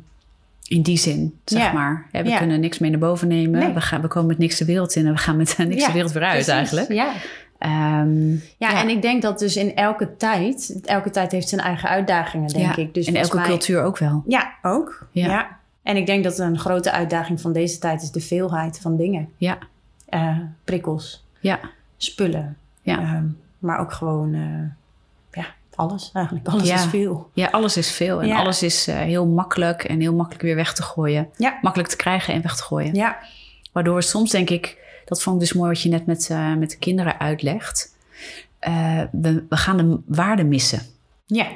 [0.68, 1.72] in die zin, zeg Ja.
[1.72, 2.06] maar.
[2.12, 2.38] Ja, we Ja.
[2.38, 3.60] kunnen niks meer naar boven nemen.
[3.60, 3.74] Nee.
[3.74, 5.92] We, gaan, we komen met niks de wereld in en we gaan met niks de
[5.92, 6.54] wereld weer uit precies.
[6.54, 6.92] eigenlijk.
[6.92, 7.12] Ja.
[7.58, 11.90] Ehm, Ja, en ik denk dat dus in elke tijd, elke tijd heeft zijn eigen
[11.90, 12.94] uitdagingen, denk ik.
[12.94, 14.24] Dus en elke mij- cultuur ook wel.
[14.28, 15.08] Ja, ook.
[15.12, 15.58] Ja.
[15.84, 19.30] En ik denk dat een grote uitdaging van deze tijd is de veelheid van dingen.
[19.38, 19.58] Ja,
[20.14, 21.60] Eh, prikkels, ja,
[21.98, 22.58] spullen.
[22.82, 23.00] ja.
[23.00, 23.26] Ehm,
[23.60, 25.46] maar ook gewoon, eh, ja,
[25.76, 26.48] alles eigenlijk.
[26.48, 26.76] Alles Ja.
[26.76, 27.30] is veel.
[27.34, 28.38] ja, alles is veel en Ja.
[28.40, 31.30] alles is eh, heel makkelijk en heel makkelijk weer weg te gooien.
[31.38, 31.58] Ja.
[31.62, 32.94] Makkelijk te krijgen en weg te gooien.
[32.96, 33.18] Ja,
[33.72, 36.78] Waardoor soms denk ik, dat vond ik dus mooi wat je net met, met de
[36.78, 37.98] kinderen uitlegt.
[39.12, 40.82] We, we gaan de waarde missen.
[41.26, 41.48] ja,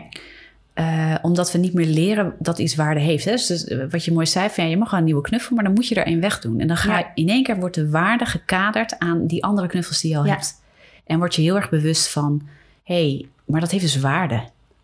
[0.78, 3.26] Eh, omdat we niet meer leren dat iets waarde heeft.
[3.26, 3.32] Hè?
[3.32, 5.64] Dus eh, wat je mooi zei, van, ja, je mag wel een nieuwe knuffel, maar
[5.64, 6.60] dan moet je er een wegdoen.
[6.60, 7.12] En dan ga je, Ja.
[7.16, 10.32] in één keer wordt de waarde gekaderd aan die andere knuffels die je al Ja.
[10.32, 10.62] hebt.
[11.06, 12.48] En word je heel erg bewust van,
[12.84, 14.42] hé, hey, maar dat heeft dus waarde.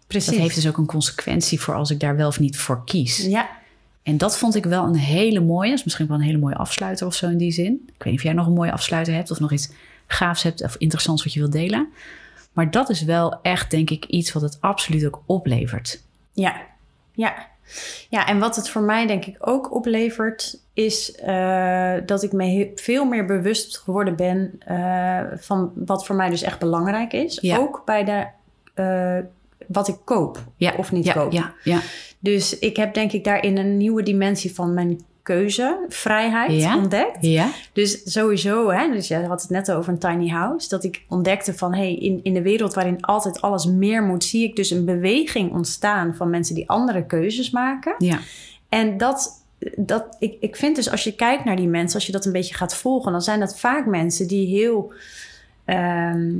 [0.07, 0.31] precies.
[0.31, 3.17] Dat heeft dus ook een consequentie voor als ik daar wel of niet voor kies.
[3.25, 3.49] Ja,
[4.03, 7.07] En dat vond ik wel een hele mooie, is misschien wel een hele mooie afsluiter
[7.07, 7.73] of zo in die zin.
[7.73, 9.69] Ik weet niet of jij nog een mooie afsluiter hebt of nog iets
[10.07, 11.87] gaafs hebt of interessants wat je wilt delen.
[12.53, 16.03] Maar dat is wel echt, denk ik, iets wat het absoluut ook oplevert.
[16.33, 16.61] ja,
[17.11, 17.51] ja.
[18.09, 22.71] Ja, en wat het voor mij denk ik ook oplevert, is eh, dat ik me
[22.75, 27.37] veel meer bewust geworden ben eh, van wat voor mij dus echt belangrijk is.
[27.41, 27.57] Ja.
[27.57, 28.27] Ook bij de,
[28.73, 29.19] eh,
[29.67, 31.31] wat ik koop Ja, of niet ja, koop.
[31.31, 31.79] Ja, ja,
[32.19, 36.77] Dus ik heb denk ik daarin een nieuwe dimensie van mijn keuze, vrijheid Ja.
[36.77, 37.17] ontdekt.
[37.21, 41.03] ja, Dus sowieso, hè, dus je had het net over een tiny house, dat ik
[41.09, 44.69] ontdekte van hey, in, in de wereld waarin altijd alles meer moet, zie ik dus
[44.69, 47.95] een beweging ontstaan van mensen die andere keuzes maken.
[47.97, 48.19] ja,
[48.69, 49.43] En dat,
[49.77, 52.31] dat ik, ik vind dus als je kijkt naar die mensen, als je dat een
[52.31, 54.93] beetje gaat volgen, dan zijn dat vaak mensen die heel.
[55.65, 56.31] ehm,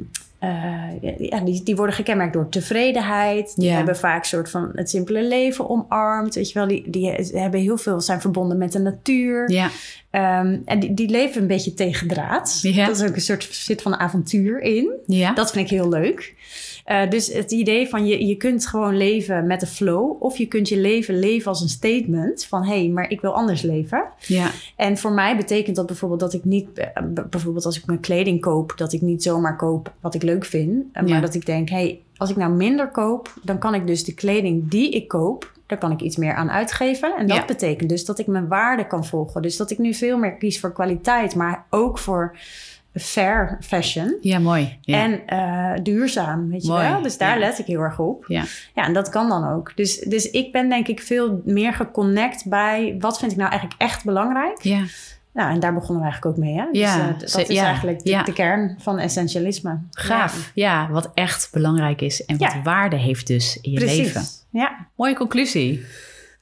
[0.43, 3.55] eh, ja, die, die worden gekenmerkt door tevredenheid.
[3.55, 6.35] Die hebben vaak een soort van het simpele leven omarmd.
[6.35, 9.51] Weet je wel, die, die hebben heel veel zijn verbonden met de natuur.
[9.51, 9.69] ja,
[10.13, 12.59] Ehm, en die, die leven een beetje tegen draad.
[12.61, 12.85] Ja.
[12.85, 14.91] Dat is ook een soort zit van avontuur in.
[15.05, 15.33] ja.
[15.33, 16.33] Dat vind ik heel leuk.
[16.85, 20.23] Eh, dus het idee van je, je kunt gewoon leven met de flow.
[20.23, 22.45] Of je kunt je leven leven als een statement.
[22.45, 24.03] Van hé, hey, maar ik wil anders leven.
[24.27, 24.51] ja.
[24.75, 26.67] En voor mij betekent dat bijvoorbeeld dat ik niet...
[26.73, 28.73] eh, bijvoorbeeld als ik mijn kleding koop...
[28.75, 30.83] dat ik niet zomaar koop wat ik leuk vind.
[30.93, 31.19] eh, Maar Ja.
[31.19, 33.33] dat ik denk, hé, hey, als ik nou minder koop...
[33.43, 35.51] dan kan ik dus de kleding die ik koop...
[35.67, 37.15] daar kan ik iets meer aan uitgeven.
[37.17, 37.45] En dat Ja.
[37.45, 39.41] betekent dus dat ik mijn waarde kan volgen.
[39.41, 41.35] Dus dat ik nu veel meer kies voor kwaliteit...
[41.35, 42.37] maar ook voor
[42.95, 44.17] fair fashion...
[44.21, 44.77] Ja, mooi.
[44.81, 44.97] Ja.
[45.03, 47.01] En eh, duurzaam, weet je wel.
[47.01, 47.45] Dus daar ja.
[47.45, 48.25] let ik heel erg op.
[48.27, 48.43] ja.
[48.75, 49.71] Ja, en dat kan dan ook.
[49.75, 52.95] Dus, dus ik ben denk ik veel meer geconnect bij...
[52.99, 54.61] wat vind ik nou eigenlijk echt belangrijk?
[54.63, 54.83] ja.
[55.33, 56.65] Nou, en daar begonnen we eigenlijk ook mee, hè?
[56.71, 58.23] Ja, dus, eh, d- dat ze- is ja, eigenlijk de, ja.
[58.23, 59.79] de kern van essentialisme.
[59.91, 60.51] Gaaf.
[60.53, 60.89] Ja.
[60.91, 62.61] wat echt belangrijk is en wat Ja.
[62.61, 64.05] waarde heeft dus in je Ja, precies.
[64.05, 64.23] leven.
[64.49, 65.85] Ja, Mooie conclusie.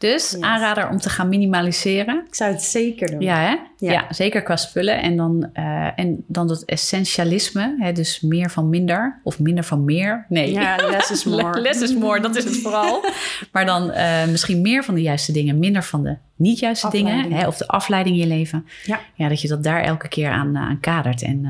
[0.01, 0.41] Dus Yes.
[0.41, 2.23] aanrader om te gaan minimaliseren.
[2.27, 3.21] Ik zou het zeker doen.
[3.21, 3.55] Ja, hè?
[3.77, 3.91] Ja.
[3.91, 4.05] Ja.
[4.09, 5.01] zeker qua spullen.
[5.01, 7.75] En dan, eh, en dan dat essentialisme.
[7.79, 7.91] Hè?
[7.91, 10.25] Dus meer van minder of minder van meer.
[10.29, 11.61] Nee, Ja, less is more.
[11.61, 13.03] less is more, dat is het vooral.
[13.51, 17.31] maar dan eh, misschien meer van de juiste dingen, minder van de niet juiste dingen.
[17.31, 17.47] Hè?
[17.47, 18.65] Of de afleiding in je leven.
[18.83, 18.99] Ja.
[19.15, 21.21] ja, dat je dat daar elke keer aan, eh, aan kadert.
[21.21, 21.45] En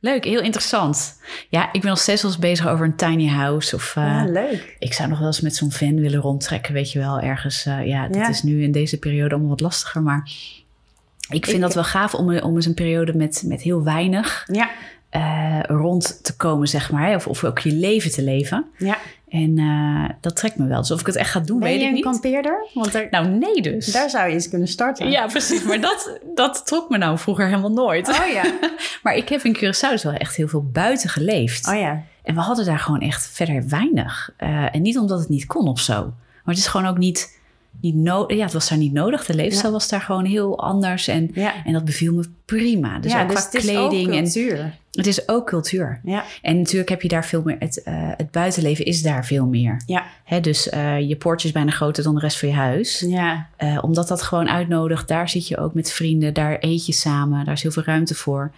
[0.00, 1.20] leuk, heel interessant.
[1.48, 3.74] Ja, ik ben nog steeds wel eens bezig over een tiny house.
[3.76, 4.76] Of, eh, Ja, leuk.
[4.78, 7.66] ik zou nog wel eens met zo'n van willen rondtrekken, weet je wel, ergens.
[7.66, 8.28] eh, ja, dat Ja.
[8.28, 10.22] is nu in deze periode allemaal wat lastiger, maar
[11.28, 14.44] ik vind Ik- dat wel gaaf om, om eens een periode met, met heel weinig
[14.52, 14.70] Ja,
[15.10, 17.14] eh, rond te komen, zeg maar.
[17.14, 18.64] Of, of ook je leven te leven.
[18.78, 18.98] ja.
[19.34, 20.80] En eh, dat trekt me wel.
[20.80, 22.04] Dus of ik het echt ga doen, Ben weet je ik een niet.
[22.04, 22.66] kampeerder?
[22.74, 23.86] Want daar, Nou, nee dus.
[23.92, 25.10] daar zou je eens kunnen starten.
[25.10, 25.62] Ja, precies.
[25.62, 28.08] Maar dat, dat trok me nou vroeger helemaal nooit.
[28.08, 28.42] Oh ja.
[29.02, 31.68] Maar ik heb in Curaçao dus wel echt heel veel buiten geleefd.
[31.68, 32.02] Oh ja.
[32.22, 34.30] En we hadden daar gewoon echt verder weinig.
[34.36, 35.94] Eh, en niet omdat het niet kon of zo.
[36.44, 37.38] Maar het is gewoon ook niet,
[37.80, 38.36] niet nodig.
[38.36, 39.24] Ja, het was daar niet nodig.
[39.26, 41.08] De leefstijl was daar gewoon heel anders.
[41.08, 41.52] En, Ja.
[41.64, 42.98] en dat beviel me prima.
[42.98, 44.14] Dus ja, ook dus qua ook kleding.
[44.14, 44.74] en cultuur.
[44.94, 46.00] Het is ook cultuur.
[46.04, 46.24] Ja.
[46.42, 47.56] En natuurlijk heb je daar veel meer.
[47.58, 49.82] Het, eh, het buitenleven is daar veel meer.
[49.86, 50.04] Ja.
[50.24, 53.04] Hè, dus eh, je poortje is bijna groter dan de rest van je huis.
[53.06, 53.46] Ja.
[53.56, 55.08] Eh, omdat dat gewoon uitnodigt.
[55.08, 56.34] Daar zit je ook met vrienden.
[56.34, 57.44] Daar eet je samen.
[57.44, 58.52] Daar is heel veel ruimte voor.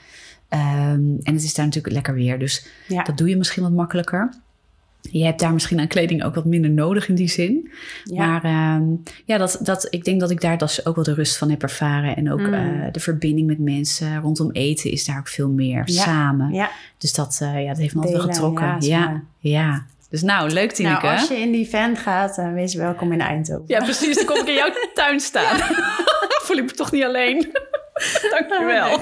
[0.48, 2.38] Ehm, en het is daar natuurlijk lekker weer.
[2.38, 3.02] Dus Ja.
[3.02, 4.32] dat doe je misschien wat makkelijker.
[5.10, 7.70] Je hebt daar misschien aan kleding ook wat minder nodig in die zin.
[8.04, 8.26] Ja.
[8.26, 8.82] Maar ehm,
[9.24, 11.62] ja, dat, dat, ik denk dat ik daar dus ook wel de rust van heb
[11.62, 12.16] ervaren.
[12.16, 12.54] En ook Mm.
[12.54, 16.02] eh, de verbinding met mensen rondom eten is daar ook veel meer Ja.
[16.02, 16.52] samen.
[16.52, 16.70] ja.
[16.98, 18.76] Dus dat, eh, ja, dat heeft me altijd wel getrokken.
[18.80, 21.06] ja, Ja, Dus nou, leuk Tineke.
[21.06, 23.64] Nou, als je in die van gaat, dan wees welkom in Eindhoven.
[23.66, 24.16] Ja, precies.
[24.16, 25.56] Dan kom ik in jouw tuin staan.
[26.44, 27.52] Voel ik me toch niet alleen.
[28.30, 28.98] Dankjewel.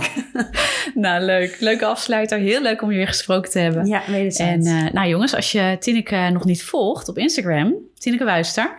[0.94, 1.57] nou, leuk.
[1.61, 2.38] Leuke afsluiter.
[2.38, 3.87] Heel leuk om je weer gesproken te hebben.
[3.87, 4.66] Ja, En wederzijds.
[4.66, 8.70] eh, nou jongens, als je Tineke nog niet volgt op Instagram, Tineke Wuister.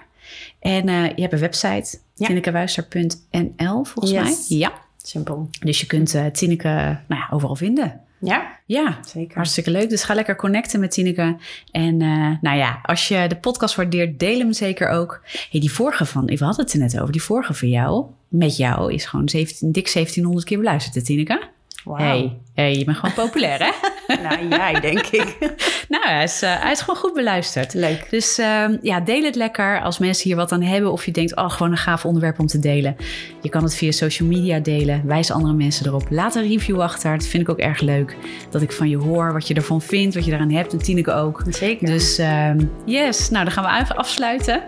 [0.60, 2.26] En eh, je hebt een website, Ja.
[2.26, 4.22] tinnekewuister.nl volgens Yes.
[4.50, 4.58] mij.
[4.58, 4.72] Ja,
[5.04, 5.50] Simpel.
[5.60, 6.68] dus je kunt eh Tineke
[7.08, 8.00] nou ja, overal vinden.
[8.20, 9.36] Ja, Ja, zeker.
[9.36, 9.90] hartstikke leuk.
[9.90, 11.36] Dus ga lekker connecten met Tineke.
[11.72, 11.98] En
[12.42, 15.22] nou ja, als je de podcast waardeert, deel hem zeker ook.
[15.52, 18.06] Hey, die vorige van, we hadden het er net over, die vorige van jou,
[18.38, 21.50] met jou, is gewoon 17, dik 1700 keer beluisterd, Tineke?
[21.84, 21.98] Wauw.
[21.98, 23.70] Hey, hey, je bent gewoon populair, hè?
[24.24, 25.38] Nou, jij denk ik.
[25.90, 27.74] nou, hij is, eh, hij is gewoon goed beluisterd.
[27.74, 28.08] Leuk.
[28.10, 30.92] Dus ehm, ja, deel het lekker als mensen hier wat aan hebben.
[30.92, 32.96] Of je denkt, oh, gewoon een gaaf onderwerp om te delen.
[33.42, 35.02] Je kan het via social media delen.
[35.06, 36.04] Wijs andere mensen erop.
[36.10, 37.18] Laat een review achter.
[37.18, 38.16] Dat vind ik ook erg leuk.
[38.50, 40.72] Dat ik van je hoor wat je ervan vindt, wat je eraan hebt.
[40.74, 41.44] En Tineke ook.
[41.50, 41.88] Zeker.
[41.88, 44.64] Dus ehm, yes, nou dan gaan we even afsluiten.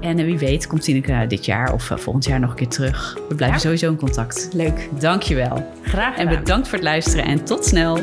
[0.00, 2.68] En eh, wie weet komt Tineke dit jaar of eh, volgend jaar nog een keer
[2.68, 3.18] terug.
[3.28, 3.62] We blijven Ja.
[3.62, 4.48] sowieso in contact.
[4.52, 4.88] Leuk.
[4.98, 5.70] Dankjewel.
[5.82, 6.38] Graag En gedaan.
[6.42, 7.96] bedankt voor het luisteren en tot snel!